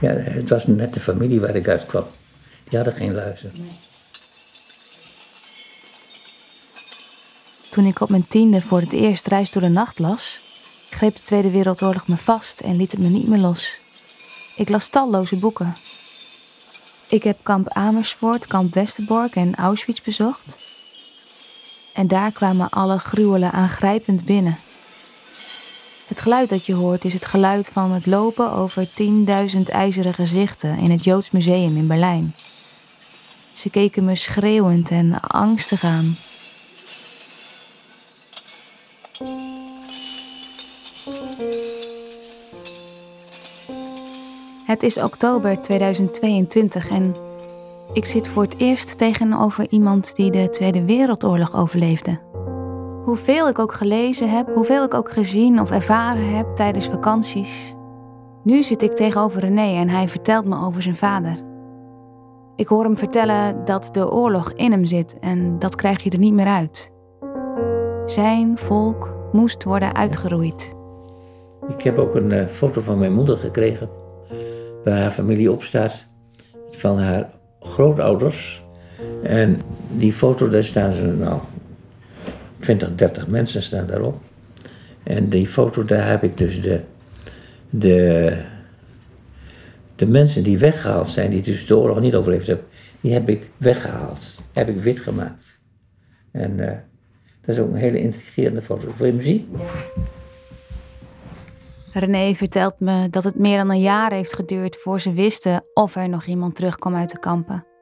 ja, 0.01 0.11
het 0.11 0.49
was 0.49 0.67
net 0.67 0.95
de 0.95 1.01
familie 1.01 1.41
waar 1.41 1.55
ik 1.57 1.69
uit 1.69 1.87
kwam. 1.87 2.05
Die 2.69 2.79
hadden 2.79 2.97
geen 2.97 3.15
luizen. 3.15 3.53
Toen 7.71 7.85
ik 7.85 8.01
op 8.01 8.09
mijn 8.09 8.27
tiende 8.29 8.61
voor 8.61 8.81
het 8.81 8.93
eerst 8.93 9.27
Reis 9.27 9.51
door 9.51 9.63
de 9.63 9.69
Nacht 9.69 9.99
las, 9.99 10.39
greep 10.91 11.17
de 11.17 11.23
Tweede 11.23 11.51
Wereldoorlog 11.51 12.09
me 12.09 12.17
vast 12.17 12.61
en 12.61 12.77
liet 12.77 12.93
het 12.93 13.01
me 13.01 13.09
niet 13.09 13.29
meer 13.29 13.39
los. 13.39 13.79
Ik 14.57 14.69
las 14.69 14.89
talloze 14.89 15.37
boeken. 15.37 15.77
Ik 17.09 17.23
heb 17.23 17.39
kamp 17.43 17.69
Amersfoort, 17.69 18.47
kamp 18.47 18.75
Westerbork 18.75 19.35
en 19.35 19.55
Auschwitz 19.55 20.01
bezocht. 20.01 20.59
En 21.93 22.09
daar 22.09 22.33
kwamen 22.33 22.71
alle 22.71 22.99
gruwelen 22.99 23.53
aangrijpend 23.53 24.25
binnen. 24.25 24.59
Het 26.07 26.21
geluid 26.21 26.49
dat 26.49 26.67
je 26.67 26.75
hoort 26.75 27.05
is 27.05 27.13
het 27.13 27.27
geluid 27.27 27.69
van 27.69 27.93
het 27.93 28.07
lopen 28.07 28.53
over 28.53 28.89
10.000 28.89 29.61
ijzeren 29.65 30.15
gezichten 30.15 30.79
in 30.79 30.91
het 30.91 31.05
Joods 31.05 31.31
Museum 31.31 31.77
in 31.77 31.87
Berlijn. 31.87 32.35
Ze 33.53 33.71
keken 33.71 34.05
me 34.05 34.15
schreeuwend 34.15 34.91
en 34.91 35.21
angstig 35.21 35.85
aan. 35.85 36.17
Het 44.65 44.83
is 44.83 44.99
oktober 44.99 45.63
2022 45.63 46.89
en 46.89 47.17
ik 47.93 48.05
zit 48.05 48.29
voor 48.29 48.43
het 48.43 48.59
eerst 48.59 48.99
tegenover 48.99 49.67
iemand 49.71 50.17
die 50.17 50.31
de 50.31 50.51
Tweede 50.51 50.85
Wereldoorlog 50.85 51.55
overleefde. 51.55 52.24
Hoeveel 53.05 53.49
ik 53.49 53.59
ook 53.59 53.75
gelezen 53.75 54.31
heb, 54.31 54.55
hoeveel 54.55 54.85
ik 54.85 54.95
ook 54.95 55.11
gezien 55.11 55.61
of 55.61 55.71
ervaren 55.71 56.37
heb 56.37 56.57
tijdens 56.57 56.89
vakanties. 56.89 57.75
Nu 58.43 58.63
zit 58.63 58.83
ik 58.83 58.93
tegenover 58.93 59.41
René 59.41 59.81
en 59.81 59.89
hij 59.89 60.09
vertelt 60.09 60.45
me 60.45 60.61
over 60.67 60.83
zijn 60.83 60.97
vader. 60.97 61.37
Ik 62.57 62.69
hoor 62.69 62.85
hem 62.85 62.99
vertellen 62.99 63.65
dat 63.65 63.89
de 63.93 64.11
oorlog 64.11 64.53
in 64.53 64.71
hem 64.71 64.85
zit 64.85 65.19
en 65.19 65.59
dat 65.59 65.75
krijg 65.75 66.03
je 66.03 66.11
er 66.11 66.19
niet 66.19 66.35
meer 66.35 66.47
uit. 66.47 66.93
Zijn 68.07 68.59
volk 68.59 69.17
moest 69.33 69.65
worden 69.65 69.95
uitgeroeid. 69.95 70.75
Ik 71.69 71.83
heb 71.83 71.99
ook 71.99 72.15
een 72.15 72.33
eh, 72.33 72.47
foto 72.47 72.81
van 72.81 72.99
mijn 72.99 73.15
moeder 73.15 73.37
gekregen, 73.37 73.89
waar 74.85 74.99
haar 74.99 75.11
familie 75.11 75.53
op 75.53 75.63
staat. 75.63 76.07
Van 76.71 76.99
haar 76.99 77.31
grootouders. 77.61 78.65
En 79.23 79.61
die 79.89 80.13
foto, 80.13 80.49
daar 80.49 80.63
staan 80.63 80.93
ze 80.93 81.03
nou, 81.03 81.39
20, 82.65 82.95
30 82.95 83.27
mensen 83.27 83.63
staan 83.63 83.87
daarop. 83.87 84.21
En 85.03 85.29
die 85.29 85.47
foto, 85.47 85.85
daar 85.85 86.09
heb 86.09 86.23
ik 86.23 86.39
dus 86.39 86.61
de, 86.61 86.81
de, 87.71 88.37
de 89.97 90.07
mensen 90.07 90.43
die 90.43 90.59
weggehaald 90.59 91.07
zijn, 91.07 91.31
die 91.31 91.43
dus 91.43 91.67
de 91.67 91.77
oorlog 91.77 92.01
niet 92.01 92.15
overleefd 92.15 92.47
hebben, 92.47 92.67
die 93.01 93.13
heb 93.13 93.29
ik 93.29 93.51
weggehaald. 93.57 94.35
Heb 94.53 94.69
ik 94.69 94.81
wit 94.81 95.01
gemaakt. 95.01 95.61
En 96.31 96.51
uh, 96.51 96.67
dat 97.41 97.55
is 97.55 97.59
ook 97.59 97.71
een 97.71 97.77
hele 97.77 98.01
intrigerende 98.01 98.63
foto. 98.63 98.89
Wil 98.97 99.07
je 99.07 99.13
hem 99.13 99.23
zien? 99.23 99.49
René 101.93 102.35
vertelt 102.35 102.81
me 102.81 103.11
dat 103.11 103.25
het 103.25 103.39
meer 103.39 103.57
dan 103.57 103.71
een 103.71 103.81
jaar 103.81 104.13
heeft 104.13 104.35
geduurd 104.35 104.77
voor 104.77 105.01
ze 105.01 105.13
wisten 105.13 105.65
of 105.75 105.97
er 105.97 106.09
nog 106.09 106.25
iemand 106.25 106.55
terugkwam 106.55 106.95
uit 106.95 107.11
de 107.11 107.19
kampen. 107.19 107.74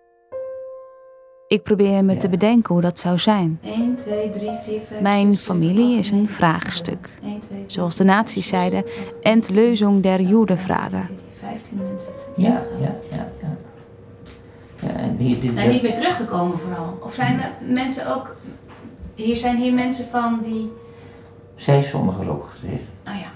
Ik 1.52 1.62
probeer 1.62 2.04
me 2.04 2.16
te 2.16 2.28
bedenken 2.28 2.72
hoe 2.72 2.82
dat 2.82 2.98
zou 2.98 3.18
zijn. 3.18 3.58
1, 3.62 3.96
2, 3.96 4.30
3, 4.30 4.50
4, 4.64 4.80
5, 4.86 5.00
Mijn 5.00 5.36
familie 5.36 5.98
is 5.98 6.10
een 6.10 6.28
vraagstuk. 6.28 7.18
1, 7.24 7.40
2, 7.40 7.64
Zoals 7.66 7.96
de 7.96 8.04
nazi's 8.04 8.48
zeiden, 8.48 8.84
Entlösung 9.20 10.02
der 10.02 10.20
Judenfrage. 10.20 11.02
15 11.38 11.80
mensen. 11.88 12.12
Ja, 12.36 12.62
ja, 12.80 12.92
ja. 13.10 13.28
ja. 14.80 14.88
en 14.96 15.16
hier, 15.16 15.40
dit, 15.40 15.52
zijn 15.54 15.70
niet 15.70 15.82
meer 15.82 15.94
teruggekomen 15.94 16.58
vooral? 16.58 16.98
Of 17.02 17.14
zijn 17.14 17.40
er 17.40 17.50
mensen 17.72 18.16
ook... 18.16 18.36
Hier 19.14 19.36
zijn 19.36 19.56
hier 19.56 19.74
mensen 19.74 20.06
van 20.06 20.40
die... 20.42 20.72
Zij 21.56 21.82
sommigen 21.82 22.28
ook 22.28 22.46
gezeten. 22.46 22.86
Ah 23.04 23.14
ja. 23.14 23.32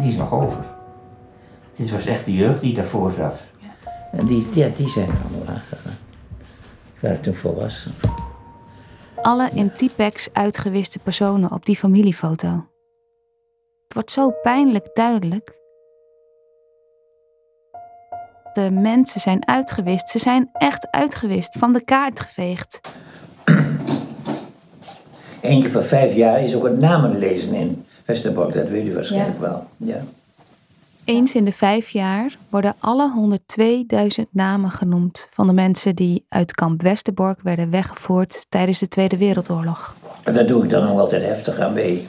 Die 0.00 0.08
is 0.08 0.16
nog 0.16 0.32
over. 0.32 0.64
Dit 1.76 1.90
was 1.90 2.06
echt 2.06 2.24
de 2.24 2.34
jeugd 2.34 2.60
die 2.60 2.74
daarvoor 2.74 3.12
zat. 3.12 3.40
Ja. 3.58 3.68
En 4.18 4.26
die, 4.26 4.46
ja, 4.52 4.68
die 4.76 4.88
zijn 4.88 5.06
er 5.06 5.16
allemaal 5.24 5.54
aangegaan 5.54 5.97
waar 7.00 7.12
ik 7.12 7.22
toen 7.22 7.34
volwassen. 7.34 7.92
Alle 9.22 9.50
in 9.54 9.70
Tipex 9.76 10.28
uitgewiste 10.32 10.98
personen 10.98 11.52
op 11.52 11.66
die 11.66 11.76
familiefoto. 11.76 12.48
Het 13.82 13.94
wordt 13.94 14.10
zo 14.10 14.30
pijnlijk 14.42 14.88
duidelijk. 14.94 15.56
De 18.52 18.70
mensen 18.70 19.20
zijn 19.20 19.46
uitgewist. 19.46 20.08
Ze 20.08 20.18
zijn 20.18 20.50
echt 20.52 20.90
uitgewist, 20.90 21.58
van 21.58 21.72
de 21.72 21.84
kaart 21.84 22.20
geveegd. 22.20 22.80
Eén 25.40 25.60
keer 25.60 25.70
per 25.70 25.84
vijf 25.84 26.14
jaar 26.14 26.42
is 26.42 26.54
ook 26.54 26.64
het 26.64 26.78
namenlezen 26.78 27.54
in 27.54 27.86
Westerbork, 28.04 28.54
dat 28.54 28.68
weet 28.68 28.86
u 28.86 28.94
waarschijnlijk 28.94 29.40
wel. 29.40 29.66
Ja. 29.76 30.02
Eens 31.08 31.34
in 31.34 31.44
de 31.44 31.52
vijf 31.52 31.88
jaar 31.88 32.36
worden 32.48 32.74
alle 32.78 33.38
102.000 34.20 34.24
namen 34.30 34.70
genoemd 34.70 35.28
van 35.30 35.46
de 35.46 35.52
mensen 35.52 35.94
die 35.96 36.24
uit 36.28 36.52
kamp 36.52 36.82
Westerbork 36.82 37.40
werden 37.42 37.70
weggevoerd 37.70 38.46
tijdens 38.48 38.78
de 38.78 38.88
Tweede 38.88 39.16
Wereldoorlog. 39.16 39.96
Daar 40.24 40.46
doe 40.46 40.64
ik 40.64 40.70
dan 40.70 40.86
nog 40.86 40.98
altijd 40.98 41.22
heftig 41.22 41.58
aan 41.58 41.72
mee. 41.72 42.06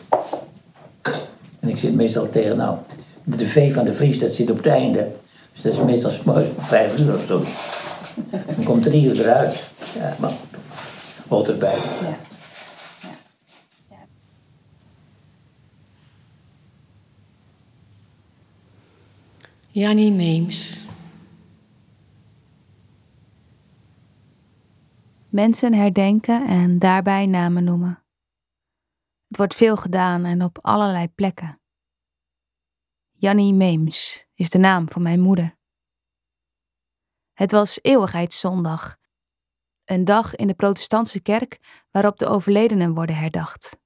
En 1.60 1.70
ik 1.70 1.77
zit 1.77 1.96
meestal 1.96 2.29
tegen, 2.29 2.58
nou, 2.58 2.77
de 3.24 3.48
V 3.48 3.74
van 3.74 3.86
de 3.86 3.94
Vries, 3.94 4.20
dat 4.20 4.32
zit 4.32 4.50
op 4.51 4.58
het 4.58 4.68
einde. 4.68 5.08
Dus 5.53 5.62
dat 5.62 5.74
is 5.74 5.79
meestal 5.79 6.12
vijf 6.60 7.00
uur 7.00 7.15
of 7.15 7.25
zo. 7.25 7.44
Dan 8.56 8.63
komt 8.63 8.84
drie 8.84 9.06
uur 9.06 9.20
eruit. 9.20 9.70
Ja, 9.96 10.15
maar 10.20 10.32
hoort 11.27 11.50
erbij. 11.50 11.77
Ja. 12.01 12.28
Jannie 19.79 20.12
Meems. 20.12 20.86
Mensen 25.29 25.74
herdenken 25.74 26.48
en 26.48 26.79
daarbij 26.79 27.25
namen 27.25 27.63
noemen. 27.63 28.03
Het 29.27 29.38
wordt 29.38 29.55
veel 29.55 29.77
gedaan 29.77 30.25
en 30.25 30.43
op 30.43 30.59
allerlei 30.62 31.07
plekken. 31.07 31.62
Jannie 33.12 33.53
Meems 33.53 34.25
is 34.33 34.50
de 34.50 34.57
naam 34.57 34.89
van 34.89 35.01
mijn 35.01 35.19
moeder. 35.19 35.57
Het 37.33 37.51
was 37.51 37.79
Eeuwigheidszondag, 37.81 38.98
een 39.86 40.05
dag 40.05 40.36
in 40.36 40.48
de 40.48 40.55
protestantse 40.55 41.21
kerk 41.21 41.86
waarop 41.91 42.17
de 42.17 42.27
overledenen 42.27 42.93
worden 42.93 43.15
herdacht. 43.15 43.79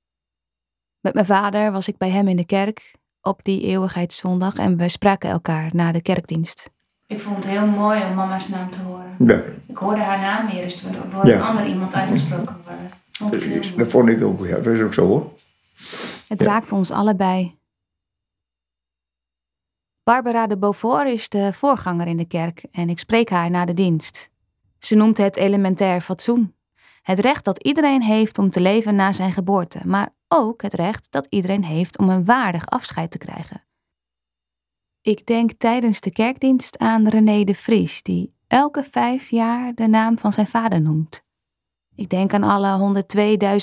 Met 1.00 1.14
mijn 1.14 1.26
vader 1.26 1.72
was 1.72 1.88
ik 1.88 1.98
bij 1.98 2.10
hem 2.10 2.28
in 2.28 2.38
de 2.38 2.46
kerk 2.46 3.02
op 3.24 3.44
die 3.44 3.62
eeuwigheidszondag 3.62 4.56
en 4.56 4.78
we 4.78 4.90
spraken 4.90 5.30
elkaar 5.30 5.70
na 5.74 5.92
de 5.92 6.02
kerkdienst. 6.02 6.70
Ik 7.08 7.20
vond 7.20 7.36
het 7.36 7.48
heel 7.48 7.66
mooi 7.66 8.04
om 8.04 8.14
mama's 8.14 8.48
naam 8.48 8.70
te 8.70 8.80
horen. 8.82 9.16
Ja. 9.18 9.42
Ik 9.66 9.78
hoorde 9.78 10.02
haar 10.02 10.20
naam 10.20 10.52
weer 10.52 10.64
eens 10.64 10.82
door, 10.82 10.92
een 11.24 11.42
ander 11.42 11.68
iemand 11.68 11.94
uitgesproken 11.94 12.58
worden. 12.66 12.92
Dat, 13.32 13.78
dat 13.78 13.92
vond 13.92 14.10
ik 14.10 14.24
ook, 14.24 14.46
ja, 14.46 14.56
dat 14.56 14.68
is 14.74 14.82
ook 14.82 14.94
zo 14.94 15.08
hoor. 15.08 15.32
Het 16.28 16.42
raakt 16.42 16.72
ons 16.72 16.92
allebei. 16.92 17.58
Barbara 20.04 20.48
de 20.48 20.58
Beaufort 20.58 21.08
is 21.08 21.30
de 21.30 21.54
voorganger 21.54 22.08
in 22.08 22.18
de 22.18 22.26
kerk 22.26 22.66
en 22.72 22.90
ik 22.90 23.00
spreek 23.00 23.30
haar 23.30 23.50
na 23.50 23.66
de 23.66 23.74
dienst. 23.74 24.30
Ze 24.80 24.96
noemt 24.96 25.18
het 25.18 25.36
elementair 25.36 26.02
fatsoen. 26.02 26.54
Het 27.04 27.20
recht 27.20 27.46
dat 27.46 27.64
iedereen 27.64 28.02
heeft 28.02 28.38
om 28.38 28.50
te 28.50 28.62
leven 28.62 28.96
na 28.96 29.12
zijn 29.12 29.32
geboorte, 29.32 29.82
maar 29.86 30.10
ook 30.28 30.62
het 30.62 30.74
recht 30.74 31.12
dat 31.12 31.28
iedereen 31.30 31.64
heeft 31.64 31.98
om 31.98 32.10
een 32.10 32.26
waardig 32.26 32.66
afscheid 32.66 33.12
te 33.12 33.18
krijgen. 33.18 33.64
Ik 35.02 35.26
denk 35.26 35.52
tijdens 35.52 36.02
de 36.02 36.12
kerkdienst 36.12 36.78
aan 36.78 37.08
René 37.08 37.44
de 37.44 37.56
Vries, 37.56 38.04
die 38.04 38.34
elke 38.48 38.84
vijf 38.84 39.30
jaar 39.30 39.74
de 39.74 39.88
naam 39.88 40.18
van 40.18 40.34
zijn 40.34 40.48
vader 40.48 40.82
noemt. 40.82 41.24
Ik 41.96 42.10
denk 42.10 42.34
aan 42.34 42.44
alle 42.44 43.04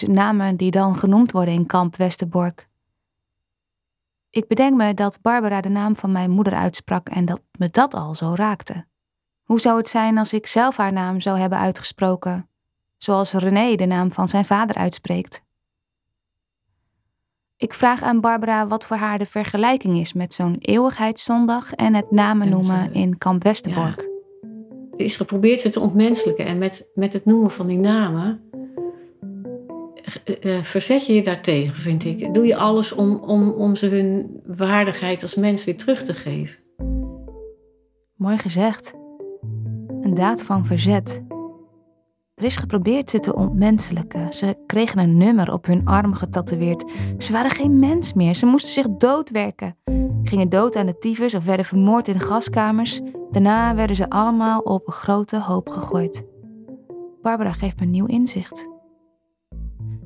102.000 0.05 0.11
namen 0.11 0.57
die 0.57 0.71
dan 0.71 0.97
genoemd 0.97 1.33
worden 1.33 1.55
in 1.55 1.67
kamp 1.67 1.97
Westerbork. 1.97 2.69
Ik 4.31 4.47
bedenk 4.47 4.77
me 4.77 4.95
dat 4.95 5.19
Barbara 5.23 5.61
de 5.61 5.69
naam 5.69 5.97
van 5.97 6.13
mijn 6.13 6.31
moeder 6.31 6.55
uitsprak 6.55 7.09
en 7.09 7.25
dat 7.25 7.43
me 7.59 7.69
dat 7.71 7.95
al 7.95 8.15
zo 8.15 8.35
raakte. 8.35 8.87
Hoe 9.43 9.61
zou 9.61 9.79
het 9.79 9.89
zijn 9.89 10.19
als 10.19 10.33
ik 10.33 10.47
zelf 10.47 10.77
haar 10.77 10.93
naam 10.93 11.21
zou 11.21 11.39
hebben 11.39 11.59
uitgesproken, 11.59 12.50
zoals 13.03 13.33
René 13.33 13.75
de 13.77 13.87
naam 13.87 14.13
van 14.13 14.29
zijn 14.29 14.45
vader 14.45 14.77
uitspreekt? 14.77 15.43
Ik 17.57 17.75
vraag 17.75 18.03
aan 18.03 18.21
Barbara 18.21 18.67
wat 18.67 18.85
voor 18.85 18.97
haar 18.97 19.19
de 19.19 19.27
vergelijking 19.27 19.97
is 19.97 20.13
met 20.13 20.35
zo'n 20.35 20.57
eeuwigheidszondag 20.59 21.73
en 21.73 21.95
het 21.95 22.11
namen 22.11 22.49
noemen 22.49 22.93
in 22.93 23.19
Kamp 23.19 23.43
Westerbork. 23.43 24.09
Er 24.97 25.05
is 25.05 25.17
geprobeerd 25.17 25.61
ze 25.61 25.69
te 25.69 25.81
ontmenselijken 25.81 26.47
en 26.47 26.59
met, 26.59 26.91
met 26.95 27.13
het 27.13 27.25
noemen 27.25 27.51
van 27.51 27.67
die 27.67 27.79
namen 27.79 28.51
uh, 30.41 30.63
verzet 30.63 31.07
je 31.07 31.15
je 31.15 31.23
daartegen, 31.23 31.77
vind 31.77 32.05
ik. 32.05 32.35
Doe 32.35 32.47
je 32.47 32.57
alles 32.57 32.93
om, 32.93 33.17
om, 33.17 33.51
om 33.51 33.77
ze 33.77 33.87
hun 33.87 34.41
waardigheid 34.47 35.23
als 35.23 35.35
mens 35.35 35.65
weer 35.65 35.77
terug 35.77 36.05
te 36.05 36.15
geven. 36.15 36.59
Mooi 38.17 38.39
gezegd. 38.39 38.95
Een 40.01 40.15
daad 40.15 40.43
van 40.43 40.67
verzet. 40.67 41.30
Er 42.41 42.47
is 42.47 42.57
geprobeerd 42.57 43.11
ze 43.11 43.21
te 43.21 43.35
ontmenselijken. 43.35 44.33
Ze 44.33 44.57
kregen 44.67 44.99
een 44.99 45.17
nummer 45.17 45.53
op 45.53 45.67
hun 45.67 45.85
arm 45.85 46.15
getatoeëerd. 46.15 46.93
Ze 47.19 47.33
waren 47.33 47.51
geen 47.51 47.79
mens 47.79 48.13
meer. 48.13 48.35
Ze 48.35 48.47
moesten 48.47 48.73
zich 48.73 48.87
doodwerken. 48.89 49.77
Gingen 50.23 50.49
dood 50.49 50.77
aan 50.77 50.87
de 50.87 50.99
tyfus 50.99 51.35
of 51.35 51.45
werden 51.45 51.65
vermoord 51.65 52.09
in 52.09 52.21
gaskamers. 52.21 53.01
Daarna 53.31 53.75
werden 53.75 53.97
ze 53.97 54.11
allemaal 54.11 54.61
op 54.61 54.87
een 54.87 54.93
grote 54.93 55.41
hoop 55.41 55.69
gegooid. 55.69 56.27
Barbara 57.23 57.53
geeft 57.53 57.81
me 57.81 57.87
nieuw 57.87 58.07
inzicht. 58.07 58.69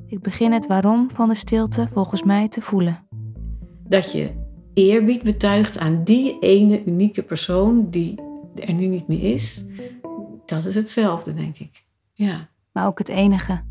Ik 0.07 0.21
begin 0.21 0.51
het 0.51 0.67
waarom 0.67 1.09
van 1.13 1.29
de 1.29 1.35
stilte 1.35 1.87
volgens 1.93 2.23
mij 2.23 2.47
te 2.47 2.61
voelen. 2.61 3.03
Dat 3.87 4.11
je 4.11 4.29
eerbied 4.73 5.23
betuigt 5.23 5.79
aan 5.79 6.03
die 6.03 6.39
ene 6.39 6.85
unieke 6.85 7.23
persoon 7.23 7.89
die 7.89 8.21
er 8.55 8.73
nu 8.73 8.85
niet 8.85 9.07
meer 9.07 9.33
is, 9.33 9.65
dat 10.45 10.65
is 10.65 10.75
hetzelfde, 10.75 11.33
denk 11.33 11.57
ik. 11.57 11.84
Ja. 12.15 12.49
Maar 12.71 12.87
ook 12.87 12.97
het 12.97 13.09
enige. 13.09 13.63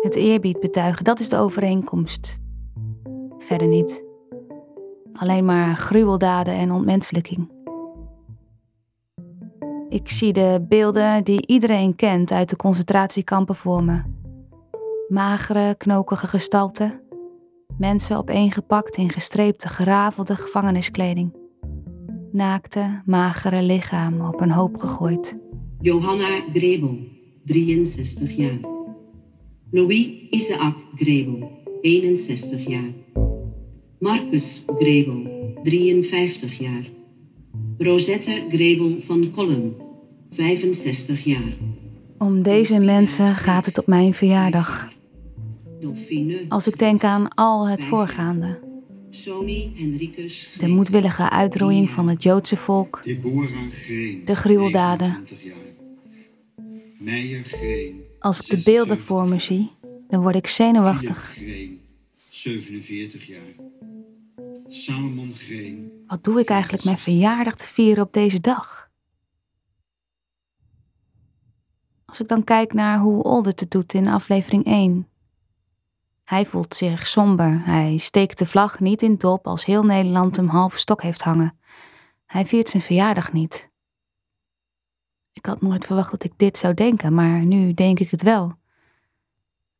Het 0.00 0.14
eerbied 0.14 0.60
betuigen, 0.60 1.04
dat 1.04 1.20
is 1.20 1.28
de 1.28 1.36
overeenkomst. 1.36 2.40
Verder 3.38 3.68
niet. 3.68 4.04
Alleen 5.12 5.44
maar 5.44 5.76
gruweldaden 5.76 6.54
en 6.54 6.72
ontmenselijking. 6.72 7.50
Ik 9.88 10.08
zie 10.08 10.32
de 10.32 10.64
beelden 10.68 11.24
die 11.24 11.46
iedereen 11.46 11.94
kent 11.94 12.32
uit 12.32 12.48
de 12.48 12.56
concentratiekampen 12.56 13.56
voor 13.56 13.84
me. 13.84 14.02
Magere, 15.08 15.74
knokige 15.74 16.26
gestalten. 16.26 17.00
Mensen 17.78 18.16
opeengepakt 18.16 18.96
in 18.96 19.10
gestreepte, 19.10 19.68
gerafelde 19.68 20.36
gevangeniskleding. 20.36 21.36
Naakte, 22.32 23.02
magere 23.04 23.62
lichamen 23.62 24.28
op 24.28 24.40
een 24.40 24.50
hoop 24.50 24.76
gegooid. 24.76 25.38
Johanna 25.80 26.40
Grebel, 26.52 26.98
63 27.44 28.36
jaar. 28.36 28.58
Louis 29.70 30.08
Isaac 30.30 30.76
Grebel, 30.94 31.50
61 31.80 32.66
jaar. 32.66 32.90
Marcus 33.98 34.64
Grebel, 34.78 35.26
53 35.62 36.58
jaar. 36.58 36.84
Rosette 37.78 38.42
Grebel 38.48 38.96
van 39.04 39.30
Kolm, 39.30 39.74
65 40.30 41.24
jaar. 41.24 41.52
Om 42.18 42.42
deze 42.42 42.78
mensen 42.78 43.34
gaat 43.34 43.66
het 43.66 43.78
op 43.78 43.86
mijn 43.86 44.14
verjaardag. 44.14 44.92
Dolfine. 45.80 46.40
Als 46.48 46.66
ik 46.66 46.78
denk 46.78 47.04
aan 47.04 47.28
al 47.28 47.68
het 47.68 47.84
voorgaande. 47.84 48.58
Sony 49.10 49.72
Henricus. 49.74 50.56
De 50.58 50.68
moedwillige 50.68 51.30
uitroeiing 51.30 51.90
van 51.90 52.08
het 52.08 52.22
Joodse 52.22 52.56
volk. 52.56 53.02
De 54.24 54.36
gruweldaden. 54.36 55.24
Als 58.18 58.40
ik 58.40 58.48
de 58.48 58.62
beelden 58.64 59.00
voor 59.00 59.28
me 59.28 59.38
zie, 59.38 59.70
dan 60.08 60.22
word 60.22 60.34
ik 60.34 60.46
zenuwachtig. 60.46 61.30
Philip 61.32 61.48
Green. 61.48 61.80
47 62.30 63.26
jaar. 63.26 63.54
Salomon 64.66 65.32
Green. 65.34 66.04
Wat 66.06 66.24
doe 66.24 66.40
ik 66.40 66.48
eigenlijk 66.48 66.84
mijn 66.84 66.98
verjaardag 66.98 67.54
te 67.54 67.64
vieren 67.64 68.04
op 68.04 68.12
deze 68.12 68.40
dag? 68.40 68.90
Als 72.04 72.20
ik 72.20 72.28
dan 72.28 72.44
kijk 72.44 72.72
naar 72.72 72.98
hoe 72.98 73.22
Olde 73.22 73.52
het 73.56 73.70
doet 73.70 73.92
in 73.92 74.08
aflevering 74.08 74.64
1. 74.64 75.08
Hij 76.24 76.46
voelt 76.46 76.74
zich 76.74 77.06
somber. 77.06 77.62
Hij 77.64 77.98
steekt 77.98 78.38
de 78.38 78.46
vlag 78.46 78.80
niet 78.80 79.02
in 79.02 79.18
top 79.18 79.46
als 79.46 79.64
heel 79.64 79.84
Nederland 79.84 80.36
hem 80.36 80.48
half 80.48 80.78
stok 80.78 81.02
heeft 81.02 81.22
hangen. 81.22 81.58
Hij 82.26 82.46
viert 82.46 82.68
zijn 82.68 82.82
verjaardag 82.82 83.32
niet. 83.32 83.71
Ik 85.32 85.46
had 85.46 85.62
nooit 85.62 85.86
verwacht 85.86 86.10
dat 86.10 86.24
ik 86.24 86.32
dit 86.36 86.58
zou 86.58 86.74
denken, 86.74 87.14
maar 87.14 87.44
nu 87.44 87.74
denk 87.74 88.00
ik 88.00 88.10
het 88.10 88.22
wel. 88.22 88.54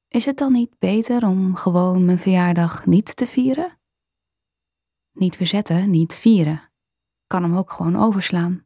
Is 0.09 0.25
het 0.25 0.39
dan 0.39 0.53
niet 0.53 0.79
beter 0.79 1.27
om 1.27 1.57
gewoon 1.57 2.05
mijn 2.05 2.19
verjaardag 2.19 2.87
niet 2.87 3.17
te 3.17 3.27
vieren? 3.27 3.79
Niet 5.13 5.37
verzetten, 5.37 5.91
niet 5.91 6.15
vieren. 6.15 6.71
Kan 7.27 7.43
hem 7.43 7.57
ook 7.57 7.71
gewoon 7.71 7.97
overslaan. 7.97 8.65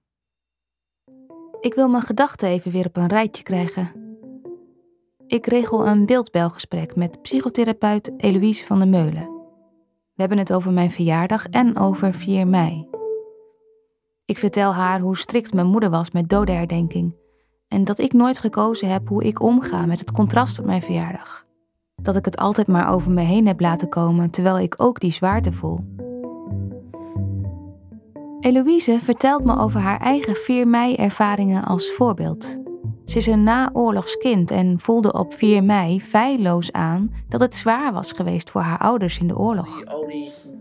Ik 1.60 1.74
wil 1.74 1.88
mijn 1.88 2.02
gedachten 2.02 2.48
even 2.48 2.70
weer 2.70 2.86
op 2.86 2.96
een 2.96 3.08
rijtje 3.08 3.42
krijgen. 3.42 3.92
Ik 5.26 5.46
regel 5.46 5.86
een 5.86 6.06
beeldbelgesprek 6.06 6.96
met 6.96 7.22
psychotherapeut 7.22 8.12
Eloïse 8.16 8.64
van 8.64 8.78
der 8.78 8.88
Meulen. 8.88 9.34
We 10.14 10.22
hebben 10.22 10.38
het 10.38 10.52
over 10.52 10.72
mijn 10.72 10.90
verjaardag 10.90 11.46
en 11.46 11.78
over 11.78 12.14
4 12.14 12.46
mei. 12.46 12.95
Ik 14.26 14.38
vertel 14.38 14.74
haar 14.74 15.00
hoe 15.00 15.16
strikt 15.16 15.54
mijn 15.54 15.66
moeder 15.66 15.90
was 15.90 16.10
met 16.10 16.28
dodenherdenking 16.28 17.14
en 17.68 17.84
dat 17.84 17.98
ik 17.98 18.12
nooit 18.12 18.38
gekozen 18.38 18.88
heb 18.88 19.08
hoe 19.08 19.24
ik 19.24 19.42
omga 19.42 19.86
met 19.86 19.98
het 19.98 20.12
contrast 20.12 20.58
op 20.58 20.64
mijn 20.64 20.82
verjaardag. 20.82 21.46
Dat 22.02 22.16
ik 22.16 22.24
het 22.24 22.36
altijd 22.36 22.66
maar 22.66 22.92
over 22.92 23.12
me 23.12 23.20
heen 23.20 23.46
heb 23.46 23.60
laten 23.60 23.88
komen 23.88 24.30
terwijl 24.30 24.58
ik 24.58 24.74
ook 24.76 25.00
die 25.00 25.10
zwaarte 25.10 25.52
voel. 25.52 25.80
Eloïse 28.40 28.98
vertelt 29.00 29.44
me 29.44 29.58
over 29.58 29.80
haar 29.80 30.00
eigen 30.00 30.36
4 30.36 30.68
mei-ervaringen 30.68 31.64
als 31.64 31.92
voorbeeld. 31.92 32.58
Ze 33.04 33.18
is 33.18 33.26
een 33.26 33.42
naoorlogskind 33.42 34.50
en 34.50 34.80
voelde 34.80 35.12
op 35.12 35.34
4 35.34 35.64
mei 35.64 36.00
feilloos 36.00 36.72
aan 36.72 37.14
dat 37.28 37.40
het 37.40 37.54
zwaar 37.54 37.92
was 37.92 38.12
geweest 38.12 38.50
voor 38.50 38.60
haar 38.60 38.78
ouders 38.78 39.18
in 39.18 39.26
de 39.26 39.38
oorlog. 39.38 39.82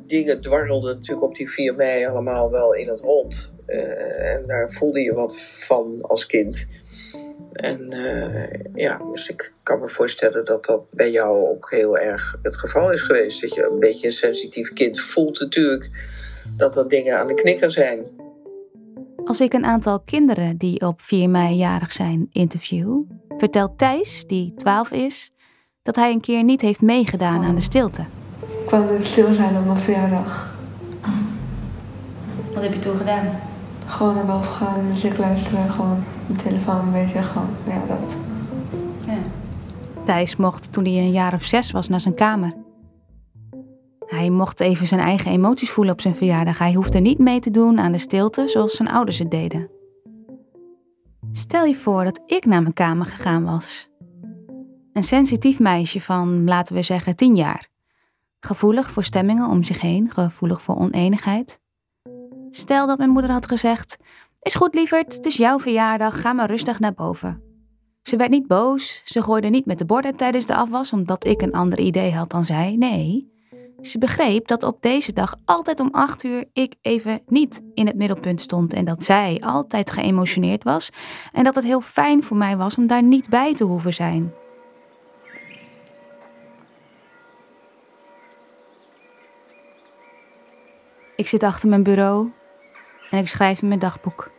Dingen 0.08 0.42
dwarrelden 0.42 0.96
natuurlijk 0.96 1.28
op 1.28 1.36
die 1.36 1.50
4 1.50 1.76
mei 1.76 2.06
allemaal 2.06 2.52
wel 2.52 2.74
in 2.74 2.88
het 2.88 3.00
rond. 3.00 3.54
Eh, 3.66 4.34
en 4.34 4.44
daar 4.48 4.72
voelde 4.72 5.00
je 5.00 5.14
wat 5.14 5.42
van 5.42 6.02
als 6.02 6.26
kind. 6.26 6.68
En 7.52 7.92
eh, 7.92 8.60
ja, 8.74 9.02
dus 9.12 9.30
ik 9.30 9.54
kan 9.64 9.80
me 9.80 9.90
voorstellen 9.90 10.46
dat 10.46 10.66
dat 10.66 10.92
bij 10.92 11.12
jou 11.12 11.50
ook 11.50 11.72
heel 11.72 11.98
erg 11.98 12.40
het 12.42 12.58
geval 12.58 12.92
is 12.92 13.02
geweest. 13.02 13.42
Dat 13.42 13.54
je 13.54 13.70
een 13.72 13.80
beetje 13.80 14.06
een 14.06 14.14
sensitief 14.14 14.74
kind 14.74 15.02
voelt 15.02 15.40
natuurlijk 15.40 15.90
dat 16.58 16.78
er 16.78 16.90
dingen 16.90 17.18
aan 17.18 17.28
de 17.28 17.34
knikker 17.34 17.72
zijn. 17.72 18.06
Als 19.26 19.42
ik 19.42 19.54
een 19.54 19.66
aantal 19.66 20.00
kinderen 20.00 20.58
die 20.58 20.82
op 20.82 21.02
4 21.02 21.30
mei 21.30 21.56
jarig 21.56 21.92
zijn 21.92 22.28
interview, 22.32 23.02
vertelt 23.38 23.78
Thijs, 23.78 24.26
die 24.26 24.54
12 24.56 24.92
is, 24.92 25.32
dat 25.84 25.96
hij 25.96 26.12
een 26.12 26.22
keer 26.22 26.44
niet 26.44 26.62
heeft 26.62 26.82
meegedaan 26.82 27.44
aan 27.44 27.56
de 27.56 27.62
stilte. 27.62 28.06
Ik 28.76 28.82
wou 28.82 28.94
net 28.94 29.06
stil 29.06 29.34
zijn 29.34 29.58
op 29.58 29.66
mijn 29.66 29.78
verjaardag. 29.78 30.56
Wat 32.54 32.64
heb 32.64 32.74
je 32.74 32.80
toen 32.80 32.98
gedaan? 32.98 33.26
Gewoon 33.88 34.16
naar 34.16 34.26
boven 34.26 34.52
gaan, 34.52 34.88
muziek 34.88 35.18
luisteren, 35.18 35.70
gewoon 35.70 36.04
mijn 36.26 36.40
telefoon 36.40 36.80
een 36.80 36.92
beetje, 36.92 37.22
gewoon, 37.22 37.48
ja, 37.68 37.82
dat. 37.88 38.16
Ja. 39.06 39.18
Thijs 40.04 40.36
mocht 40.36 40.74
toen 40.74 40.86
hij 40.86 40.94
een 40.94 41.12
jaar 41.12 41.34
of 41.34 41.44
zes 41.44 41.72
was 41.72 41.88
naar 41.88 42.00
zijn 42.00 42.14
kamer. 42.14 42.54
Hij 44.06 44.30
mocht 44.30 44.60
even 44.60 44.88
zijn 44.88 45.02
eigen 45.02 45.32
emoties 45.32 45.72
voelen 45.72 45.94
op 45.94 46.02
zijn 46.02 46.16
verjaardag. 46.16 46.58
Hij 46.58 46.74
hoefde 46.74 47.00
niet 47.00 47.20
mee 47.20 47.40
te 47.40 47.52
doen 47.52 47.80
aan 47.80 47.92
de 47.92 47.98
stilte 47.98 48.48
zoals 48.48 48.76
zijn 48.76 48.90
ouders 48.90 49.20
het 49.20 49.32
deden. 49.32 49.70
Stel 51.32 51.66
je 51.66 51.76
voor 51.76 52.04
dat 52.04 52.22
ik 52.26 52.46
naar 52.46 52.62
mijn 52.62 52.74
kamer 52.74 53.06
gegaan 53.06 53.44
was. 53.44 53.90
Een 54.94 55.04
sensitief 55.04 55.60
meisje 55.60 56.02
van, 56.02 56.44
laten 56.44 56.76
we 56.76 56.82
zeggen, 56.82 57.16
tien 57.16 57.36
jaar. 57.36 57.74
Gevoelig 58.40 58.92
voor 58.92 59.04
stemmingen 59.04 59.50
om 59.50 59.64
zich 59.64 59.82
heen, 59.82 60.12
gevoelig 60.12 60.62
voor 60.62 60.76
oneenigheid. 60.76 61.60
Stel 62.50 62.88
dat 62.88 62.98
mijn 62.98 63.10
moeder 63.10 63.32
had 63.32 63.48
gezegd: 63.48 63.98
Is 64.42 64.56
goed, 64.56 64.74
lieverd, 64.74 65.14
het 65.14 65.26
is 65.26 65.38
jouw 65.38 65.60
verjaardag, 65.60 66.22
ga 66.22 66.34
maar 66.34 66.50
rustig 66.50 66.80
naar 66.80 66.94
boven. 66.94 67.44
Ze 68.02 68.16
werd 68.16 68.30
niet 68.30 68.48
boos, 68.48 69.02
ze 69.06 69.24
gooide 69.24 69.48
niet 69.48 69.66
met 69.66 69.78
de 69.78 69.86
borden 69.86 70.16
tijdens 70.16 70.46
de 70.46 70.56
afwas 70.56 70.94
omdat 70.94 71.26
ik 71.26 71.42
een 71.42 71.54
ander 71.54 71.80
idee 71.80 72.14
had 72.14 72.30
dan 72.30 72.46
zij. 72.46 72.76
Nee, 72.76 73.34
ze 73.82 73.98
begreep 73.98 74.48
dat 74.48 74.64
op 74.64 74.82
deze 74.82 75.14
dag 75.14 75.36
altijd 75.46 75.80
om 75.80 75.90
acht 75.92 76.24
uur 76.24 76.46
ik 76.54 76.76
even 76.82 77.22
niet 77.28 77.64
in 77.74 77.88
het 77.88 77.96
middelpunt 77.96 78.42
stond 78.42 78.74
en 78.74 78.86
dat 78.86 79.04
zij 79.04 79.42
altijd 79.46 79.92
geëmotioneerd 79.92 80.64
was 80.64 80.90
en 81.32 81.44
dat 81.44 81.56
het 81.56 81.64
heel 81.64 81.82
fijn 81.82 82.24
voor 82.24 82.38
mij 82.38 82.58
was 82.58 82.78
om 82.78 82.88
daar 82.88 83.04
niet 83.04 83.30
bij 83.30 83.54
te 83.54 83.64
hoeven 83.64 83.94
zijn. 83.94 84.34
Ik 91.16 91.28
zit 91.28 91.44
achter 91.44 91.70
mijn 91.70 91.84
bureau 91.84 92.32
en 93.10 93.20
ik 93.20 93.28
schrijf 93.28 93.62
in 93.62 93.68
mijn 93.68 93.80
dagboek. 93.80 94.32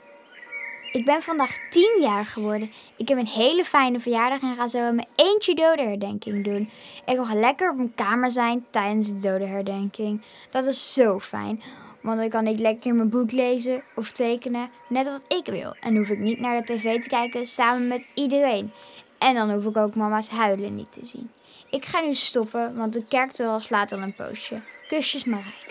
Ik 0.93 1.05
ben 1.05 1.23
vandaag 1.23 1.69
10 1.71 1.99
jaar 2.01 2.25
geworden. 2.25 2.73
Ik 2.97 3.09
heb 3.09 3.19
een 3.19 3.27
hele 3.27 3.65
fijne 3.65 4.01
verjaardag 4.01 4.41
en 4.41 4.57
ga 4.57 4.69
zo 4.69 4.79
mijn 4.79 5.07
eentje 5.15 5.55
dodenherdenking 5.55 6.45
doen. 6.45 6.71
Ik 7.07 7.17
mag 7.17 7.33
lekker 7.33 7.71
op 7.71 7.77
mijn 7.77 7.95
kamer 7.95 8.31
zijn 8.31 8.65
tijdens 8.71 9.09
de 9.09 9.21
dodenherdenking. 9.21 10.23
Dat 10.51 10.67
is 10.67 10.93
zo 10.93 11.21
fijn. 11.21 11.63
Want 12.01 12.19
dan 12.19 12.29
kan 12.29 12.47
ik 12.47 12.59
lekker 12.59 12.95
mijn 12.95 13.09
boek 13.09 13.33
lezen 13.33 13.83
of 13.95 14.11
tekenen, 14.11 14.71
net 14.89 15.07
wat 15.07 15.39
ik 15.39 15.53
wil. 15.53 15.75
En 15.81 15.97
hoef 15.97 16.09
ik 16.09 16.19
niet 16.19 16.41
naar 16.41 16.65
de 16.65 16.75
tv 16.75 17.03
te 17.03 17.09
kijken 17.09 17.47
samen 17.47 17.89
met 17.89 18.07
iedereen. 18.15 18.73
En 19.19 19.35
dan 19.35 19.53
hoef 19.53 19.65
ik 19.65 19.77
ook 19.77 19.95
mama's 19.95 20.29
huilen 20.29 20.75
niet 20.75 20.93
te 20.93 21.07
zien. 21.07 21.31
Ik 21.71 21.85
ga 21.85 22.01
nu 22.01 22.15
stoppen, 22.15 22.77
want 22.77 22.93
de 22.93 23.05
kerktoren 23.05 23.63
slaat 23.63 23.93
al 23.93 23.99
een 23.99 24.15
poosje. 24.15 24.61
Kusjes 24.89 25.25
Marijke. 25.25 25.66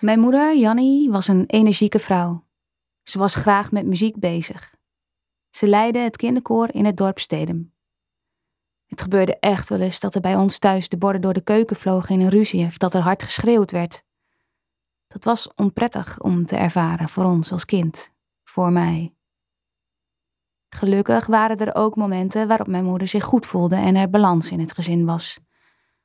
Mijn 0.00 0.20
moeder, 0.20 0.56
Jannie, 0.56 1.10
was 1.10 1.28
een 1.28 1.44
energieke 1.46 1.98
vrouw. 1.98 2.46
Ze 3.02 3.18
was 3.18 3.34
graag 3.34 3.72
met 3.72 3.86
muziek 3.86 4.18
bezig. 4.18 4.74
Ze 5.50 5.68
leidde 5.68 5.98
het 5.98 6.16
kinderkoor 6.16 6.74
in 6.74 6.84
het 6.84 6.96
dorp 6.96 7.18
Stedem. 7.18 7.74
Het 8.86 9.02
gebeurde 9.02 9.38
echt 9.38 9.68
wel 9.68 9.80
eens 9.80 10.00
dat 10.00 10.14
er 10.14 10.20
bij 10.20 10.36
ons 10.36 10.58
thuis 10.58 10.88
de 10.88 10.98
borden 10.98 11.20
door 11.20 11.32
de 11.32 11.40
keuken 11.40 11.76
vlogen 11.76 12.14
in 12.14 12.20
een 12.20 12.28
ruzie 12.28 12.66
of 12.66 12.76
dat 12.76 12.94
er 12.94 13.00
hard 13.00 13.22
geschreeuwd 13.22 13.70
werd. 13.70 14.02
Dat 15.06 15.24
was 15.24 15.54
onprettig 15.54 16.20
om 16.20 16.46
te 16.46 16.56
ervaren 16.56 17.08
voor 17.08 17.24
ons 17.24 17.52
als 17.52 17.64
kind, 17.64 18.12
voor 18.44 18.72
mij. 18.72 19.14
Gelukkig 20.68 21.26
waren 21.26 21.56
er 21.56 21.74
ook 21.74 21.96
momenten 21.96 22.48
waarop 22.48 22.66
mijn 22.66 22.84
moeder 22.84 23.08
zich 23.08 23.24
goed 23.24 23.46
voelde 23.46 23.76
en 23.76 23.96
er 23.96 24.10
balans 24.10 24.50
in 24.50 24.60
het 24.60 24.72
gezin 24.72 25.04
was. 25.04 25.40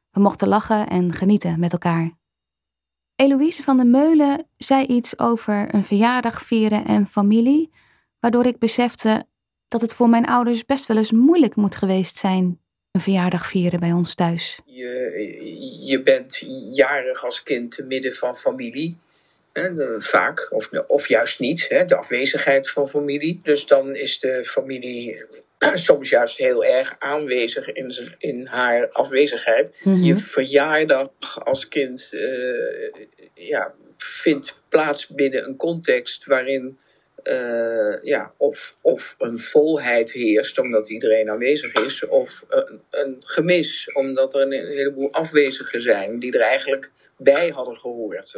We 0.10 0.21
mochten 0.21 0.47
lachen 0.47 0.88
en 0.88 1.13
genieten 1.13 1.60
met 1.60 1.71
elkaar. 1.71 2.21
Eloïse 3.15 3.63
van 3.63 3.78
der 3.78 3.88
Meulen 3.88 4.47
zei 4.58 4.86
iets 4.86 5.19
over 5.19 5.73
een 5.76 5.84
verjaardag 5.84 6.41
vieren 6.41 6.86
en 6.86 7.08
familie, 7.08 7.71
waardoor 8.19 8.45
ik 8.45 8.60
besefte 8.60 9.26
dat 9.67 9.82
het 9.82 9.93
voor 9.93 10.10
mijn 10.10 10.26
ouders 10.26 10.65
best 10.65 10.86
wel 10.86 10.97
eens 10.97 11.12
moeilijk 11.12 11.56
moet 11.56 11.76
geweest 11.76 12.17
zijn, 12.17 12.62
een 12.91 13.02
verjaardag 13.02 13.47
vieren 13.47 13.80
bij 13.80 13.91
ons 13.91 14.15
thuis. 14.15 14.60
Je, 14.65 15.80
je 15.82 16.02
bent 16.02 16.43
jarig 16.69 17.23
als 17.23 17.43
kind 17.43 17.71
te 17.71 17.84
midden 17.84 18.13
van 18.13 18.36
familie. 18.36 18.97
Vaak, 19.99 20.47
of, 20.52 20.69
of 20.88 21.08
juist 21.08 21.39
niet, 21.39 21.67
de 21.69 21.95
afwezigheid 21.95 22.69
van 22.69 22.88
familie. 22.88 23.39
Dus 23.43 23.65
dan 23.65 23.95
is 23.95 24.19
de 24.19 24.45
familie 24.45 25.26
soms 25.88 26.10
juist 26.10 26.38
heel 26.38 26.65
erg 26.65 26.95
aanwezig 26.99 27.71
in, 27.71 28.15
in 28.17 28.45
haar 28.47 28.89
afwezigheid. 28.89 29.80
Je 29.84 30.17
verjaardag 30.17 31.45
als 31.45 31.67
kind 31.67 32.13
eh, 32.13 33.06
ja, 33.34 33.73
vindt 33.97 34.60
plaats 34.69 35.08
binnen 35.08 35.45
een 35.45 35.56
context 35.56 36.26
waarin 36.26 36.78
eh, 37.23 38.04
ja, 38.04 38.34
of, 38.38 38.78
of 38.82 39.15
een 39.17 39.38
volheid 39.38 40.12
heerst 40.12 40.60
omdat 40.60 40.89
iedereen 40.89 41.30
aanwezig 41.30 41.73
is, 41.73 42.08
of 42.08 42.45
een, 42.47 42.82
een 42.89 43.17
gemis 43.19 43.93
omdat 43.93 44.36
er 44.36 44.41
een, 44.41 44.52
heleboel 44.52 45.13
afwezigen 45.13 45.82
zijn 45.82 46.19
die 46.19 46.32
er 46.32 46.41
eigenlijk 46.41 46.91
bij 47.17 47.49
hadden 47.49 47.78
gehoord. 47.78 48.38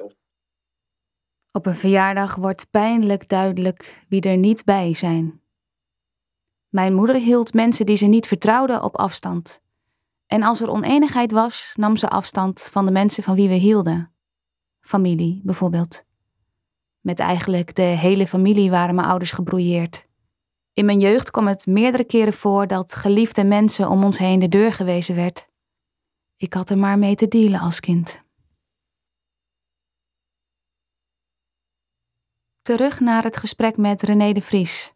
Op 1.52 1.66
een 1.66 1.76
verjaardag 1.76 2.36
wordt 2.36 2.70
pijnlijk 2.72 3.30
duidelijk 3.30 4.04
wie 4.10 4.22
er 4.22 4.38
niet 4.38 4.64
bij 4.64 4.94
zijn. 4.94 5.42
Mijn 6.76 6.94
moeder 6.94 7.16
hield 7.16 7.54
mensen 7.54 7.86
die 7.86 7.96
ze 7.96 8.06
niet 8.06 8.28
vertrouwde 8.28 8.82
op 8.82 8.98
afstand. 8.98 9.62
En 10.28 10.44
als 10.44 10.62
er 10.62 10.70
oneenigheid 10.70 11.32
was, 11.32 11.72
nam 11.76 11.96
ze 11.98 12.10
afstand 12.10 12.62
van 12.62 12.86
de 12.86 12.92
mensen 12.92 13.24
van 13.24 13.36
wie 13.36 13.48
we 13.48 13.54
hielden. 13.54 14.14
Familie 14.82 15.42
bijvoorbeeld. 15.44 16.04
Met 17.00 17.20
eigenlijk 17.20 17.76
de 17.76 17.82
hele 17.82 18.28
familie 18.28 18.70
waren 18.70 18.96
mijn 18.96 19.08
ouders 19.08 19.32
gebrouilleerd. 19.32 20.08
In 20.74 20.86
mijn 20.86 21.00
jeugd 21.00 21.32
kwam 21.32 21.48
het 21.48 21.66
meerdere 21.66 22.04
keren 22.04 22.34
voor 22.34 22.68
dat 22.68 22.96
geliefde 22.96 23.44
mensen 23.44 23.90
om 23.90 24.04
ons 24.04 24.18
heen 24.18 24.40
de 24.40 24.50
deur 24.50 24.74
gewezen 24.74 25.16
werd. 25.16 25.48
Ik 26.36 26.54
had 26.54 26.70
er 26.70 26.78
maar 26.78 27.00
mee 27.00 27.16
te 27.16 27.28
dealen 27.28 27.60
als 27.60 27.80
kind. 27.80 28.24
Terug 32.62 33.00
naar 33.00 33.24
het 33.24 33.38
gesprek 33.38 33.78
met 33.78 34.02
René 34.02 34.34
de 34.34 34.42
Vries. 34.42 34.94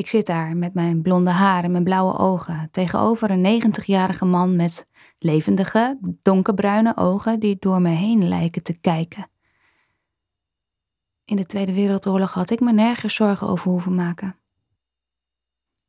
Ik 0.00 0.06
zit 0.06 0.26
daar 0.26 0.56
met 0.56 0.74
mijn 0.74 1.02
blonde 1.02 1.30
haar 1.30 1.64
en 1.64 1.70
mijn 1.70 1.84
blauwe 1.84 2.18
ogen 2.18 2.68
tegenover 2.70 3.30
een 3.30 3.62
90-jarige 3.62 4.24
man 4.24 4.56
met 4.56 4.86
levendige, 5.18 5.98
donkerbruine 6.22 6.96
ogen 6.96 7.40
die 7.40 7.56
door 7.58 7.80
me 7.80 7.88
heen 7.88 8.28
lijken 8.28 8.62
te 8.62 8.78
kijken. 8.80 9.30
In 11.24 11.36
de 11.36 11.46
Tweede 11.46 11.72
Wereldoorlog 11.72 12.32
had 12.32 12.50
ik 12.50 12.60
me 12.60 12.72
nergens 12.72 13.14
zorgen 13.14 13.48
over 13.48 13.70
hoeven 13.70 13.94
maken. 13.94 14.36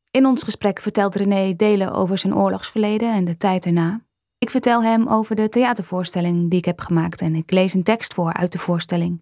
In 0.10 0.26
ons 0.26 0.44
gesprek 0.44 0.80
vertelt 0.80 1.16
René 1.16 1.54
delen 1.56 1.94
over 1.94 2.18
zijn 2.18 2.36
oorlogsverleden 2.36 3.14
en 3.14 3.26
de 3.26 3.38
tijd 3.38 3.66
erna. 3.66 4.02
Ik 4.38 4.50
vertel 4.50 4.84
hem 4.84 5.08
over 5.08 5.36
de 5.36 5.50
theatervoorstelling 5.50 6.50
die 6.50 6.60
ik 6.60 6.66
heb 6.66 6.80
gemaakt 6.80 7.22
en 7.22 7.36
ik 7.36 7.52
lees 7.52 7.74
een 7.74 7.84
tekst 7.84 8.14
voor 8.14 8.34
uit 8.34 8.52
de 8.52 8.60
voorstelling. 8.60 9.22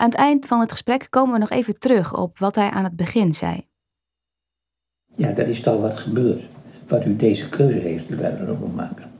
Aan 0.00 0.08
het 0.08 0.18
eind 0.18 0.46
van 0.46 0.60
het 0.60 0.72
gesprek 0.72 1.06
komen 1.10 1.32
we 1.32 1.38
nog 1.38 1.50
even 1.50 1.78
terug 1.78 2.16
op 2.16 2.38
wat 2.38 2.54
hij 2.54 2.70
aan 2.70 2.84
het 2.84 2.96
begin 2.96 3.34
zei. 3.34 3.66
Ja, 5.14 5.32
dat 5.32 5.46
is 5.46 5.60
toch 5.60 5.80
wat 5.80 5.96
gebeurd. 5.96 6.48
Wat 6.86 7.04
u 7.04 7.16
deze 7.16 7.48
keuze 7.48 7.78
heeft 7.78 8.10
erop 8.10 8.74
maken. 8.74 9.10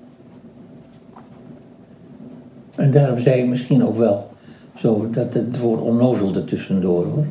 En 2.75 2.91
daarom 2.91 3.19
zei 3.19 3.41
ik 3.43 3.49
misschien 3.49 3.85
ook 3.85 3.97
wel 3.97 4.31
zo 4.77 5.11
dat 5.11 5.35
het 5.35 5.59
woord 5.59 5.81
onnozel 5.81 6.35
er 6.35 6.45
tussendoor 6.45 7.07
hoor. 7.07 7.27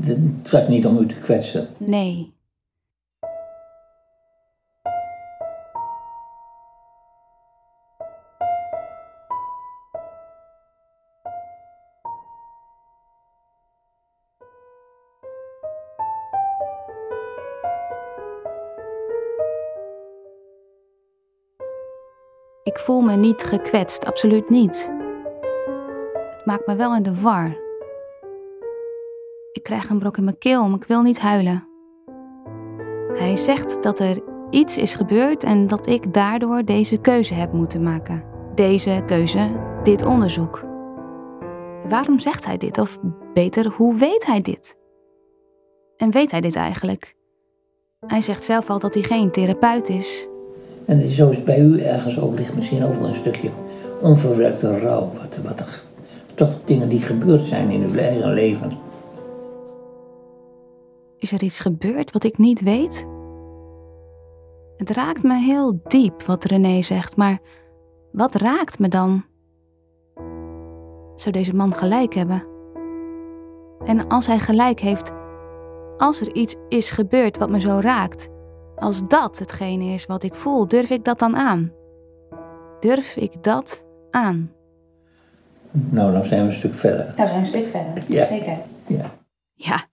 Het 0.00 0.50
was 0.50 0.68
niet 0.68 0.86
om 0.86 0.98
u 0.98 1.06
te 1.06 1.18
kwetsen. 1.18 1.68
Nee. 1.76 2.31
Ik 22.72 22.78
voel 22.78 23.00
me 23.00 23.16
niet 23.16 23.44
gekwetst, 23.44 24.04
absoluut 24.04 24.50
niet. 24.50 24.92
Het 26.30 26.46
maakt 26.46 26.66
me 26.66 26.74
wel 26.74 26.94
in 26.94 27.02
de 27.02 27.20
war. 27.20 27.56
Ik 29.52 29.62
krijg 29.62 29.88
een 29.88 29.98
brok 29.98 30.16
in 30.16 30.24
mijn 30.24 30.38
keel, 30.38 30.68
maar 30.68 30.78
ik 30.80 30.86
wil 30.86 31.02
niet 31.02 31.18
huilen. 31.18 31.68
Hij 33.14 33.36
zegt 33.36 33.82
dat 33.82 33.98
er 33.98 34.22
iets 34.50 34.78
is 34.78 34.94
gebeurd 34.94 35.44
en 35.44 35.66
dat 35.66 35.86
ik 35.86 36.14
daardoor 36.14 36.64
deze 36.64 36.96
keuze 36.96 37.34
heb 37.34 37.52
moeten 37.52 37.82
maken. 37.82 38.24
Deze 38.54 39.02
keuze, 39.06 39.50
dit 39.82 40.04
onderzoek. 40.04 40.64
Waarom 41.88 42.18
zegt 42.18 42.46
hij 42.46 42.56
dit? 42.56 42.78
Of 42.78 42.98
beter, 43.34 43.72
hoe 43.76 43.96
weet 43.96 44.26
hij 44.26 44.40
dit? 44.40 44.78
En 45.96 46.10
weet 46.10 46.30
hij 46.30 46.40
dit 46.40 46.56
eigenlijk? 46.56 47.16
Hij 48.06 48.20
zegt 48.20 48.44
zelf 48.44 48.70
al 48.70 48.78
dat 48.78 48.94
hij 48.94 49.02
geen 49.02 49.30
therapeut 49.30 49.88
is. 49.88 50.28
En 50.86 51.08
zo 51.08 51.30
is 51.30 51.42
bij 51.42 51.60
u 51.60 51.80
ergens 51.80 52.20
ook 52.20 52.38
ligt 52.38 52.54
misschien 52.54 52.84
ook 52.84 52.94
wel 52.94 53.08
een 53.08 53.14
stukje 53.14 53.50
onverwerkte 54.00 54.78
rouw. 54.78 55.10
Wat, 55.20 55.40
wat 55.44 55.60
er, 55.60 55.82
toch 56.34 56.50
dingen 56.64 56.88
die 56.88 56.98
gebeurd 56.98 57.42
zijn 57.42 57.70
in 57.70 57.82
uw 57.82 57.98
eigen 57.98 58.32
leven. 58.32 58.72
Is 61.18 61.32
er 61.32 61.42
iets 61.42 61.60
gebeurd 61.60 62.12
wat 62.12 62.24
ik 62.24 62.38
niet 62.38 62.62
weet? 62.62 63.06
Het 64.76 64.90
raakt 64.90 65.22
me 65.22 65.34
heel 65.34 65.80
diep 65.86 66.22
wat 66.22 66.44
René 66.44 66.82
zegt, 66.82 67.16
maar 67.16 67.40
wat 68.12 68.34
raakt 68.34 68.78
me 68.78 68.88
dan? 68.88 69.24
Zou 71.14 71.30
deze 71.30 71.54
man 71.54 71.74
gelijk 71.74 72.14
hebben? 72.14 72.46
En 73.84 74.08
als 74.08 74.26
hij 74.26 74.38
gelijk 74.38 74.80
heeft, 74.80 75.12
als 75.96 76.20
er 76.20 76.34
iets 76.34 76.56
is 76.68 76.90
gebeurd 76.90 77.38
wat 77.38 77.50
me 77.50 77.60
zo 77.60 77.78
raakt, 77.80 78.28
als 78.82 79.06
dat 79.08 79.38
hetgene 79.38 79.84
is 79.84 80.06
wat 80.06 80.22
ik 80.22 80.34
voel, 80.34 80.68
durf 80.68 80.90
ik 80.90 81.04
dat 81.04 81.18
dan 81.18 81.36
aan? 81.36 81.72
Durf 82.80 83.16
ik 83.16 83.42
dat 83.42 83.84
aan? 84.10 84.52
Nou, 85.70 86.12
dan 86.12 86.24
zijn 86.26 86.40
we 86.46 86.52
een 86.52 86.58
stuk 86.58 86.74
verder. 86.74 87.04
Nou 87.16 87.16
zijn 87.16 87.30
we 87.32 87.38
een 87.38 87.46
stuk 87.46 87.66
verder, 87.66 88.04
Ja. 88.08 88.26
zeker. 88.26 88.58
Ja. 88.86 89.18
Ja, 89.52 89.86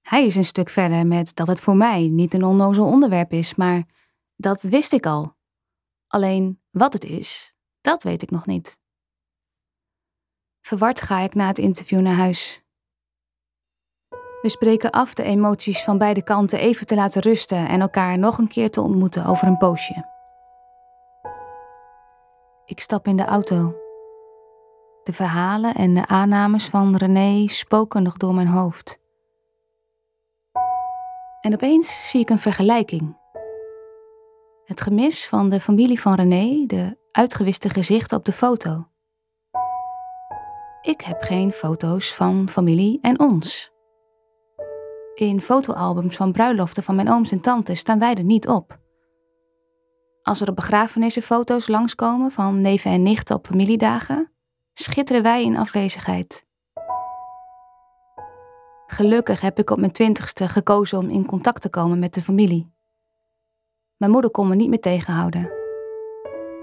hij 0.00 0.26
is 0.26 0.34
een 0.34 0.44
stuk 0.44 0.68
verder 0.68 1.06
met 1.06 1.34
dat 1.34 1.46
het 1.46 1.60
voor 1.60 1.76
mij 1.76 2.08
niet 2.08 2.34
een 2.34 2.44
onnozel 2.44 2.86
onderwerp 2.86 3.32
is, 3.32 3.54
maar 3.54 3.82
dat 4.36 4.62
wist 4.62 4.92
ik 4.92 5.06
al. 5.06 5.36
Alleen 6.06 6.60
wat 6.70 6.92
het 6.92 7.04
is, 7.04 7.54
dat 7.80 8.02
weet 8.02 8.22
ik 8.22 8.30
nog 8.30 8.46
niet. 8.46 8.78
Verward 10.60 11.00
ga 11.00 11.20
ik 11.20 11.34
na 11.34 11.46
het 11.46 11.58
interview 11.58 12.00
naar 12.00 12.14
huis. 12.14 12.61
We 14.42 14.48
spreken 14.48 14.90
af 14.90 15.14
de 15.14 15.22
emoties 15.22 15.82
van 15.82 15.98
beide 15.98 16.22
kanten 16.22 16.58
even 16.58 16.86
te 16.86 16.94
laten 16.94 17.22
rusten 17.22 17.68
en 17.68 17.80
elkaar 17.80 18.18
nog 18.18 18.38
een 18.38 18.48
keer 18.48 18.70
te 18.70 18.80
ontmoeten 18.80 19.26
over 19.26 19.46
een 19.46 19.56
poosje. 19.56 20.06
Ik 22.64 22.80
stap 22.80 23.06
in 23.06 23.16
de 23.16 23.24
auto. 23.24 23.74
De 25.02 25.12
verhalen 25.12 25.74
en 25.74 25.94
de 25.94 26.06
aannames 26.06 26.66
van 26.68 26.96
René 26.96 27.48
spoken 27.48 28.02
nog 28.02 28.16
door 28.16 28.34
mijn 28.34 28.46
hoofd. 28.46 28.98
En 31.40 31.52
opeens 31.52 32.10
zie 32.10 32.20
ik 32.20 32.30
een 32.30 32.38
vergelijking. 32.38 33.16
Het 34.64 34.80
gemis 34.80 35.28
van 35.28 35.48
de 35.48 35.60
familie 35.60 36.00
van 36.00 36.14
René, 36.14 36.66
de 36.66 36.98
uitgewiste 37.12 37.68
gezichten 37.68 38.16
op 38.16 38.24
de 38.24 38.32
foto. 38.32 38.86
Ik 40.80 41.00
heb 41.00 41.22
geen 41.22 41.52
foto's 41.52 42.14
van 42.14 42.48
familie 42.48 42.98
en 43.00 43.20
ons. 43.20 43.71
In 45.22 45.40
fotoalbums 45.40 46.16
van 46.16 46.32
bruiloften 46.32 46.82
van 46.82 46.94
mijn 46.94 47.10
ooms 47.10 47.30
en 47.30 47.40
tantes 47.40 47.78
staan 47.78 47.98
wij 47.98 48.14
er 48.14 48.24
niet 48.24 48.48
op. 48.48 48.78
Als 50.22 50.40
er 50.40 50.48
op 50.48 50.56
begrafenissen 50.56 51.22
foto's 51.22 51.68
langskomen 51.68 52.30
van 52.30 52.60
neven 52.60 52.90
en 52.90 53.02
nichten 53.02 53.36
op 53.36 53.46
familiedagen, 53.46 54.32
schitteren 54.74 55.22
wij 55.22 55.44
in 55.44 55.56
afwezigheid. 55.56 56.46
Gelukkig 58.86 59.40
heb 59.40 59.58
ik 59.58 59.70
op 59.70 59.78
mijn 59.78 59.92
twintigste 59.92 60.48
gekozen 60.48 60.98
om 60.98 61.08
in 61.08 61.26
contact 61.26 61.60
te 61.60 61.70
komen 61.70 61.98
met 61.98 62.14
de 62.14 62.22
familie. 62.22 62.72
Mijn 63.96 64.10
moeder 64.12 64.30
kon 64.30 64.48
me 64.48 64.54
niet 64.54 64.68
meer 64.68 64.80
tegenhouden. 64.80 65.50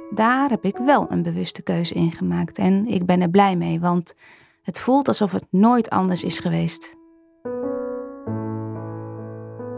Daar 0.09 0.49
heb 0.49 0.65
ik 0.65 0.77
wel 0.77 1.11
een 1.11 1.23
bewuste 1.23 1.61
keuze 1.61 1.93
in 1.93 2.11
gemaakt 2.11 2.57
en 2.57 2.87
ik 2.87 3.05
ben 3.05 3.21
er 3.21 3.29
blij 3.29 3.55
mee, 3.55 3.79
want 3.79 4.15
het 4.61 4.79
voelt 4.79 5.07
alsof 5.07 5.31
het 5.31 5.45
nooit 5.49 5.89
anders 5.89 6.23
is 6.23 6.39
geweest. 6.39 6.97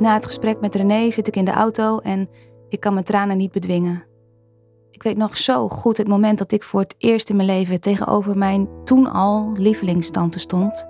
Na 0.02 0.14
het 0.14 0.26
gesprek 0.26 0.60
met 0.60 0.76
René 0.76 1.12
zit 1.12 1.28
ik 1.28 1.36
in 1.36 1.46
de 1.46 1.52
auto 1.52 2.00
en 2.00 2.30
ik 2.70 2.80
kan 2.80 2.94
mijn 2.94 3.06
tranen 3.06 3.38
niet 3.38 3.52
bedwingen. 3.52 4.04
Ik 4.92 5.04
weet 5.04 5.18
nog 5.18 5.38
zo 5.38 5.68
goed 5.68 5.98
het 5.98 6.08
moment 6.08 6.38
dat 6.38 6.52
ik 6.52 6.64
voor 6.64 6.80
het 6.80 6.96
eerst 6.98 7.30
in 7.30 7.36
mijn 7.36 7.48
leven 7.48 7.82
tegenover 7.82 8.38
mijn 8.38 8.70
toen 8.84 9.12
al 9.12 9.52
lievelingstante 9.54 10.40
stond. 10.40 10.88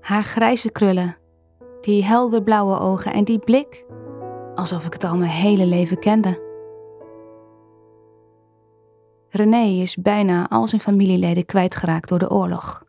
Haar 0.00 0.24
grijze 0.24 0.70
krullen, 0.70 1.16
die 1.80 2.04
helderblauwe 2.04 2.78
ogen 2.78 3.12
en 3.12 3.24
die 3.24 3.38
blik, 3.38 3.84
alsof 4.54 4.86
ik 4.86 4.92
het 4.92 5.04
al 5.04 5.16
mijn 5.16 5.30
hele 5.30 5.66
leven 5.66 5.98
kende. 5.98 6.44
René 9.28 9.64
is 9.82 9.96
bijna 9.96 10.48
al 10.48 10.66
zijn 10.66 10.80
familieleden 10.80 11.44
kwijtgeraakt 11.44 12.08
door 12.08 12.18
de 12.18 12.30
oorlog. 12.30 12.85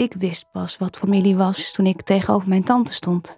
Ik 0.00 0.14
wist 0.14 0.50
pas 0.52 0.78
wat 0.78 0.96
familie 0.96 1.36
was 1.36 1.72
toen 1.72 1.86
ik 1.86 2.02
tegenover 2.02 2.48
mijn 2.48 2.64
tante 2.64 2.92
stond. 2.92 3.36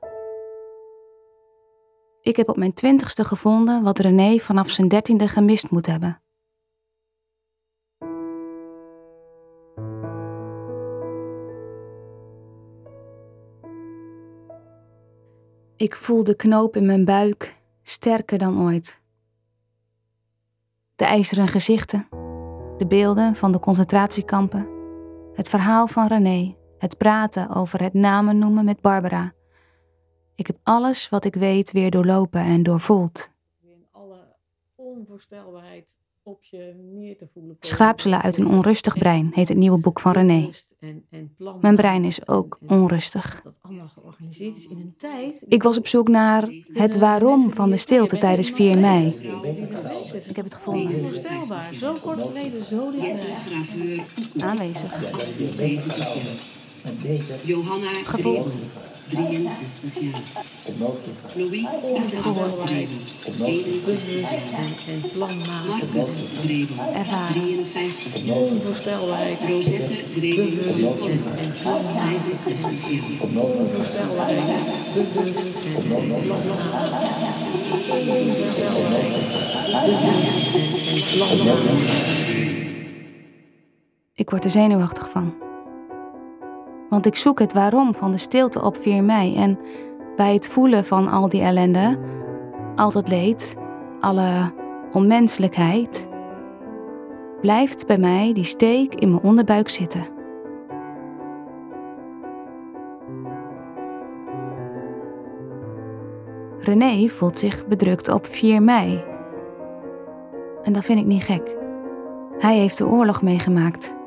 Ik 2.20 2.36
heb 2.36 2.48
op 2.48 2.56
mijn 2.56 2.74
twintigste 2.74 3.24
gevonden 3.24 3.82
wat 3.82 3.98
René 3.98 4.38
vanaf 4.38 4.70
zijn 4.70 4.88
dertiende 4.88 5.28
gemist 5.28 5.70
moet 5.70 5.86
hebben. 5.86 6.20
Ik 15.76 15.96
voel 15.96 16.24
de 16.24 16.36
knoop 16.36 16.76
in 16.76 16.86
mijn 16.86 17.04
buik 17.04 17.60
sterker 17.82 18.38
dan 18.38 18.60
ooit. 18.60 19.00
De 20.94 21.04
ijzeren 21.04 21.48
gezichten, 21.48 22.06
de 22.76 22.86
beelden 22.88 23.34
van 23.36 23.52
de 23.52 23.58
concentratiekampen, 23.58 24.71
het 25.34 25.48
verhaal 25.48 25.86
van 25.86 26.06
René, 26.06 26.56
het 26.78 26.98
praten 26.98 27.50
over 27.50 27.82
het 27.82 27.94
namen 27.94 28.38
noemen 28.38 28.64
met 28.64 28.80
Barbara. 28.80 29.32
Ik 30.34 30.46
heb 30.46 30.58
alles 30.62 31.08
wat 31.08 31.24
ik 31.24 31.34
weet 31.34 31.72
weer 31.72 31.90
doorlopen 31.90 32.40
en 32.40 32.62
doorvoeld. 32.62 33.30
In 33.60 33.86
alle 33.90 34.36
onvoorstelbaarheid 34.74 35.98
op 36.22 36.44
je 36.44 36.74
neer 36.92 37.16
te 37.16 37.28
voelen. 37.32 37.56
komen. 37.58 37.74
Schraapselen 37.74 38.22
uit 38.22 38.36
een 38.36 38.46
onrustig 38.46 38.98
brein 38.98 39.30
heet 39.34 39.48
het 39.48 39.56
nieuwe 39.56 39.78
boek 39.78 40.00
van 40.00 40.12
René. 40.12 40.50
En, 40.80 41.04
en 41.10 41.34
plan 41.36 41.58
Mijn 41.60 41.76
brein 41.76 42.04
is 42.04 42.28
ook 42.28 42.58
onrustig. 42.66 43.40
dat 43.44 43.54
allemaal 43.60 43.88
georganiseerd 43.88 44.56
is 44.56 44.66
in 44.66 44.76
een 44.76 44.94
tijd. 44.98 45.44
Ik 45.48 45.62
was 45.62 45.78
op 45.78 45.86
zoek 45.86 46.08
naar 46.08 46.48
het 46.72 46.98
waarom 46.98 47.52
van 47.52 47.70
de 47.70 47.76
stilte 47.76 48.16
tijdens 48.16 48.50
4 48.50 48.78
mei. 48.78 49.06
Ik 50.28 50.36
heb 50.36 50.44
het 50.44 50.54
gevonden. 50.54 50.94
Onvoorstelbaar. 50.94 51.74
Zo 51.74 51.94
kort 52.02 52.20
geleden, 52.20 52.64
zo 52.64 52.90
dichtbij. 52.90 54.04
Aanwezig. 54.38 55.12
70 55.50 56.14
jaar. 56.14 57.40
Johanna 57.44 57.92
Gevoeld. 58.04 58.58
Greet, 59.12 59.26
63 59.26 60.00
jaar. 60.00 60.20
Louis 61.34 61.66
Isabel 62.00 62.56
Dreven, 62.58 63.00
61 63.44 64.10
jaar. 64.20 64.32
En, 64.32 65.02
en 65.02 65.10
plan 65.12 65.38
maken. 65.38 65.88
Marcus 65.94 66.24
Ervaren. 66.94 67.32
53 67.32 68.24
jaar. 68.24 68.36
Onvoorstelbaarheid. 68.36 69.40
Rosette 69.48 69.94
Dreven, 70.14 70.62
65 70.62 70.82
jaar. 70.82 70.98
Bewust 70.98 71.24
en, 71.24 71.44
en 71.44 71.52
plan 71.62 71.82
maken. 71.82 72.20
Onvoorstelbaarheid. 73.58 74.64
Bewust 75.14 75.46
en, 75.64 75.74
en 75.74 75.82
plan 75.82 76.08
maken. 76.08 77.12
Ik 84.14 84.30
word 84.30 84.44
er 84.44 84.50
zenuwachtig 84.50 85.10
van. 85.10 85.51
Want 86.92 87.06
ik 87.06 87.16
zoek 87.16 87.38
het 87.38 87.52
waarom 87.52 87.94
van 87.94 88.10
de 88.10 88.18
stilte 88.18 88.62
op 88.62 88.76
4 88.76 89.04
mei 89.04 89.36
en 89.36 89.58
bij 90.16 90.34
het 90.34 90.48
voelen 90.48 90.84
van 90.84 91.08
al 91.08 91.28
die 91.28 91.42
ellende, 91.42 91.98
al 92.76 92.90
dat 92.90 93.08
leed, 93.08 93.56
alle 94.00 94.52
onmenselijkheid, 94.92 96.08
blijft 97.40 97.86
bij 97.86 97.98
mij 97.98 98.32
die 98.32 98.44
steek 98.44 98.94
in 98.94 99.10
mijn 99.10 99.22
onderbuik 99.22 99.68
zitten. 99.68 100.06
René 106.58 107.08
voelt 107.08 107.38
zich 107.38 107.66
bedrukt 107.66 108.08
op 108.08 108.26
4 108.26 108.62
mei. 108.62 109.04
En 110.62 110.72
dat 110.72 110.84
vind 110.84 110.98
ik 110.98 111.06
niet 111.06 111.22
gek. 111.22 111.56
Hij 112.38 112.56
heeft 112.56 112.78
de 112.78 112.86
oorlog 112.86 113.22
meegemaakt. 113.22 114.00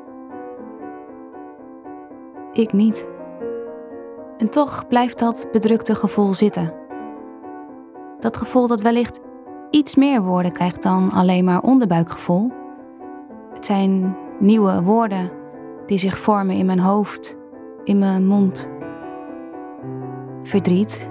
Ik 2.56 2.72
niet. 2.72 3.08
En 4.38 4.48
toch 4.48 4.88
blijft 4.88 5.18
dat 5.18 5.48
bedrukte 5.52 5.94
gevoel 5.94 6.34
zitten. 6.34 6.72
Dat 8.20 8.36
gevoel 8.36 8.66
dat 8.66 8.80
wellicht 8.80 9.20
iets 9.70 9.94
meer 9.94 10.22
woorden 10.22 10.52
krijgt 10.52 10.82
dan 10.82 11.10
alleen 11.10 11.44
maar 11.44 11.62
onderbuikgevoel. 11.62 12.52
Het 13.52 13.66
zijn 13.66 14.16
nieuwe 14.38 14.82
woorden 14.82 15.30
die 15.86 15.98
zich 15.98 16.18
vormen 16.18 16.56
in 16.56 16.66
mijn 16.66 16.78
hoofd, 16.78 17.36
in 17.84 17.98
mijn 17.98 18.26
mond. 18.26 18.70
Verdriet, 20.42 21.10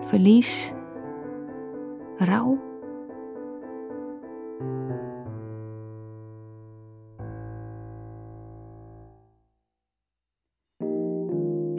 verlies, 0.00 0.72
rouw. 2.16 2.58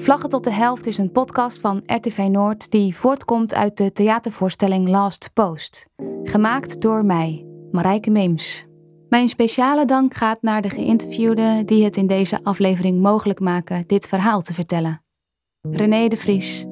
Vlaggen 0.06 0.30
tot 0.30 0.44
de 0.44 0.52
helft 0.52 0.86
is 0.86 0.98
een 0.98 1.12
podcast 1.12 1.60
van 1.60 1.84
RTV 1.86 2.28
Noord 2.32 2.72
die 2.72 2.96
voortkomt 2.96 3.54
uit 3.54 3.78
de 3.78 3.92
theatervoorstelling 3.92 4.88
Last 4.88 5.30
Post. 5.34 5.88
Gemaakt 6.24 6.82
door 6.82 7.06
mij, 7.06 7.46
Marijke 7.72 8.10
Meems. 8.10 8.66
Mijn 9.10 9.28
speciale 9.28 9.86
dank 9.86 10.14
gaat 10.14 10.42
naar 10.42 10.62
de 10.62 10.70
geïnterviewden 10.70 11.66
die 11.66 11.84
het 11.84 11.98
in 11.98 12.08
deze 12.08 12.44
aflevering 12.44 13.02
mogelijk 13.02 13.40
maken 13.40 13.84
dit 13.88 14.08
verhaal 14.08 14.42
te 14.42 14.54
vertellen. 14.54 15.04
René 15.62 16.08
de 16.08 16.18
Vries, 16.18 16.66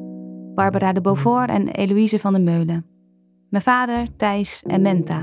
Barbara 0.55 0.93
de 0.93 1.01
Beaufort 1.01 1.49
en 1.49 1.67
Eloïse 1.67 2.19
van 2.19 2.33
der 2.33 2.41
Meulen. 2.41 2.85
Mijn 3.49 3.63
vader, 3.63 4.15
Thijs 4.15 4.63
en 4.65 4.81
Menta. 4.81 5.21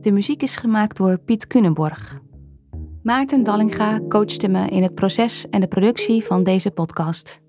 De 0.00 0.12
muziek 0.12 0.42
is 0.42 0.56
gemaakt 0.56 0.96
door 0.96 1.18
Piet 1.18 1.46
Kunenborg. 1.46 2.20
Maarten 3.08 3.42
Dallinga 3.42 4.00
coachte 4.08 4.48
me 4.48 4.68
in 4.68 4.82
het 4.82 4.94
proces 4.94 5.48
en 5.48 5.60
de 5.60 5.68
productie 5.68 6.24
van 6.24 6.42
deze 6.42 6.70
podcast. 6.70 7.40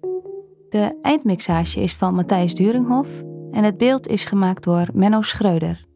De 0.69 0.97
eindmixage 1.01 1.81
is 1.81 1.93
van 1.93 2.13
Matthijs 2.13 2.55
Duringhof 2.55 3.07
en 3.51 3.63
het 3.63 3.77
beeld 3.77 4.07
is 4.07 4.25
gemaakt 4.25 4.63
door 4.63 4.87
Menno 4.93 5.21
Schreuder. 5.21 5.87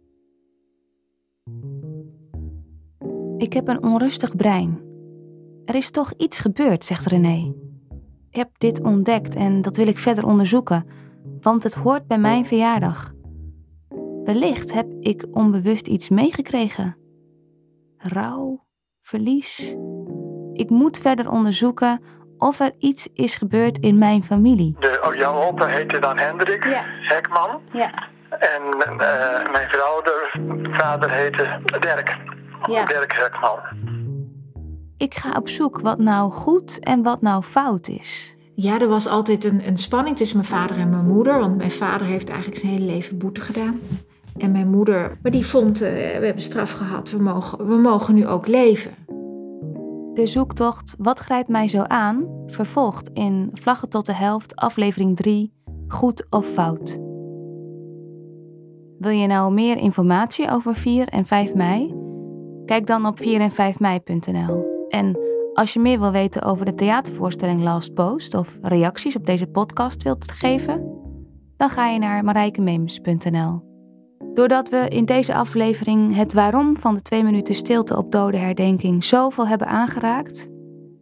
Ik 3.38 3.54
heb 3.54 3.68
een 3.68 3.84
onrustig 3.84 4.36
brein. 4.36 4.82
Er 5.66 5.76
is 5.76 5.92
toch 5.92 6.14
iets 6.18 6.40
gebeurd, 6.40 6.86
zegt 6.86 7.06
René. 7.06 7.54
Ik 8.30 8.36
heb 8.36 8.50
dit 8.58 8.82
ontdekt 8.82 9.36
en 9.36 9.62
dat 9.62 9.78
wil 9.78 9.88
ik 9.88 9.98
verder 9.98 10.26
onderzoeken, 10.26 10.86
want 11.42 11.64
het 11.64 11.74
hoort 11.74 12.08
bij 12.08 12.20
mijn 12.20 12.46
verjaardag. 12.46 13.14
Wellicht 14.24 14.74
heb 14.74 14.94
ik 15.00 15.28
onbewust 15.32 15.88
iets 15.88 16.10
meegekregen. 16.10 16.98
Rouw, 17.98 18.64
verlies. 19.04 19.76
Ik 20.54 20.70
moet 20.70 20.98
verder 20.98 21.30
onderzoeken 21.32 22.02
of 22.38 22.60
er 22.60 22.72
iets 22.80 23.10
is 23.14 23.36
gebeurd 23.36 23.78
in 23.78 23.98
mijn 23.98 24.24
familie. 24.24 24.76
De, 24.80 25.02
oh, 25.06 25.16
jouw 25.16 25.42
opa 25.44 25.66
heette 25.66 26.00
dan 26.00 26.18
Hendrik 26.18 26.64
Ja. 26.66 26.84
Hekman. 26.86 27.62
Ja, 27.72 27.92
En 28.30 28.62
eh, 28.80 29.52
mijn 29.52 29.70
vrouw, 29.70 30.02
de 30.02 30.30
vader 30.72 31.12
heette 31.12 31.60
Dirk. 31.80 32.18
Ja. 32.66 32.86
Dirk 32.86 33.14
Hekman. 33.14 33.60
ik 34.98 35.14
ga 35.14 35.32
op 35.38 35.50
zoek 35.50 35.80
wat 35.82 36.00
nou 36.00 36.32
goed 36.32 36.80
en 36.80 37.04
wat 37.04 37.22
nou 37.22 37.44
fout 37.44 37.88
is. 37.88 38.36
Ja, 38.56 38.80
er 38.80 38.88
was 38.88 39.08
altijd 39.08 39.44
een, 39.44 39.68
een 39.68 39.78
spanning 39.78 40.18
tussen 40.18 40.38
mijn 40.38 40.50
vader 40.50 40.78
en 40.78 40.90
mijn 40.90 41.06
moeder. 41.08 41.40
Want 41.40 41.58
mijn 41.58 41.72
vader 41.72 42.08
heeft 42.08 42.30
eigenlijk 42.30 42.60
zijn 42.60 42.72
hele 42.72 42.86
leven 42.86 43.18
boete 43.18 43.42
gedaan. 43.42 43.80
En 44.44 44.52
mijn 44.52 44.70
moeder, 44.70 45.18
maar 45.22 45.32
die 45.32 45.46
vond, 45.46 45.82
eh, 45.82 45.90
we 45.92 46.26
hebben 46.26 46.44
straf 46.44 46.72
gehad, 46.72 47.12
we 47.12 47.22
mogen, 47.22 47.68
we 47.68 47.76
mogen 47.76 48.16
nu 48.16 48.28
ook 48.28 48.48
leven. 48.48 48.92
De 50.14 50.28
zoektocht 50.28 50.96
Wat 50.98 51.20
grijpt 51.20 51.50
mij 51.50 51.68
zo 51.68 51.82
aan? 51.82 52.44
vervolgt 52.48 53.10
in 53.14 53.50
Vlaggen 53.54 53.90
tot 53.90 54.06
de 54.06 54.14
helft, 54.14 54.56
aflevering 54.56 55.16
3, 55.16 55.54
Goed 55.88 56.26
of 56.30 56.48
Fout. 56.48 57.00
Wil 59.00 59.12
je 59.12 59.28
nou 59.28 59.54
meer 59.54 59.78
informatie 59.78 60.50
over 60.50 60.76
4 60.76 61.08
en 61.08 61.26
5 61.26 61.54
mei? 61.54 61.94
Kijk 62.66 62.88
dan 62.88 63.06
op 63.06 63.20
4 63.20 63.40
en 63.40 63.52
5 63.52 63.80
mei.nl. 63.80 64.66
En 64.90 65.20
als 65.54 65.74
je 65.74 65.80
meer 65.80 66.00
wil 66.00 66.12
weten 66.12 66.42
over 66.42 66.66
de 66.66 66.74
theatervoorstelling 66.74 67.62
Last 67.62 67.94
Post 67.94 68.34
of 68.34 68.58
reacties 68.62 69.16
op 69.16 69.26
deze 69.26 69.48
podcast 69.48 70.04
wilt 70.04 70.32
geven, 70.32 70.84
dan 71.58 71.70
ga 71.70 71.88
je 71.88 72.00
naar 72.00 72.24
marijkemeems.nl. 72.24 73.73
Doordat 74.34 74.70
we 74.70 74.88
in 74.88 75.06
deze 75.06 75.34
aflevering 75.34 76.16
het 76.16 76.34
waarom 76.34 76.78
van 76.78 76.94
de 76.94 77.02
twee 77.02 77.24
minuten 77.24 77.56
stilte 77.56 77.98
op 77.98 78.12
dode 78.12 78.38
herdenking 78.38 79.04
zoveel 79.04 79.48
hebben 79.48 79.68
aangeraakt, 79.68 80.48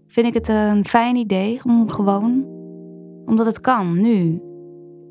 vind 0.07 0.27
ik 0.27 0.33
het 0.33 0.47
een 0.47 0.85
fijn 0.85 1.15
idee 1.15 1.59
om 1.63 1.89
gewoon, 1.89 2.45
omdat 3.25 3.45
het 3.45 3.59
kan 3.59 4.01
nu, 4.01 4.41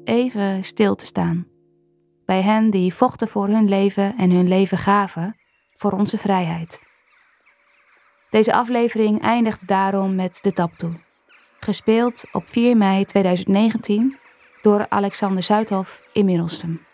even 0.04 0.64
stil 0.64 0.94
te 0.94 1.06
staan. 1.06 1.46
Bij 2.24 2.42
hen 2.42 2.70
die 2.70 2.94
vochten 2.94 3.28
voor 3.28 3.48
hun 3.48 3.68
leven 3.68 4.16
en 4.16 4.30
hun 4.30 4.48
leven 4.48 4.78
gaven 4.78 5.36
voor 5.76 5.92
onze 5.92 6.18
vrijheid. 6.18 6.82
Deze 8.30 8.52
aflevering 8.52 9.20
eindigt 9.20 9.68
daarom 9.68 10.14
met 10.14 10.38
de 10.42 10.52
taptoe. 10.52 10.92
Gespeeld 11.60 12.24
op 12.32 12.48
4 12.48 12.76
mei 12.76 13.04
2019 13.04 14.16
door 14.62 14.86
Alexander 14.88 15.42
Zuidhof 15.42 16.02
in 16.12 16.24
Middelstum. 16.24 16.88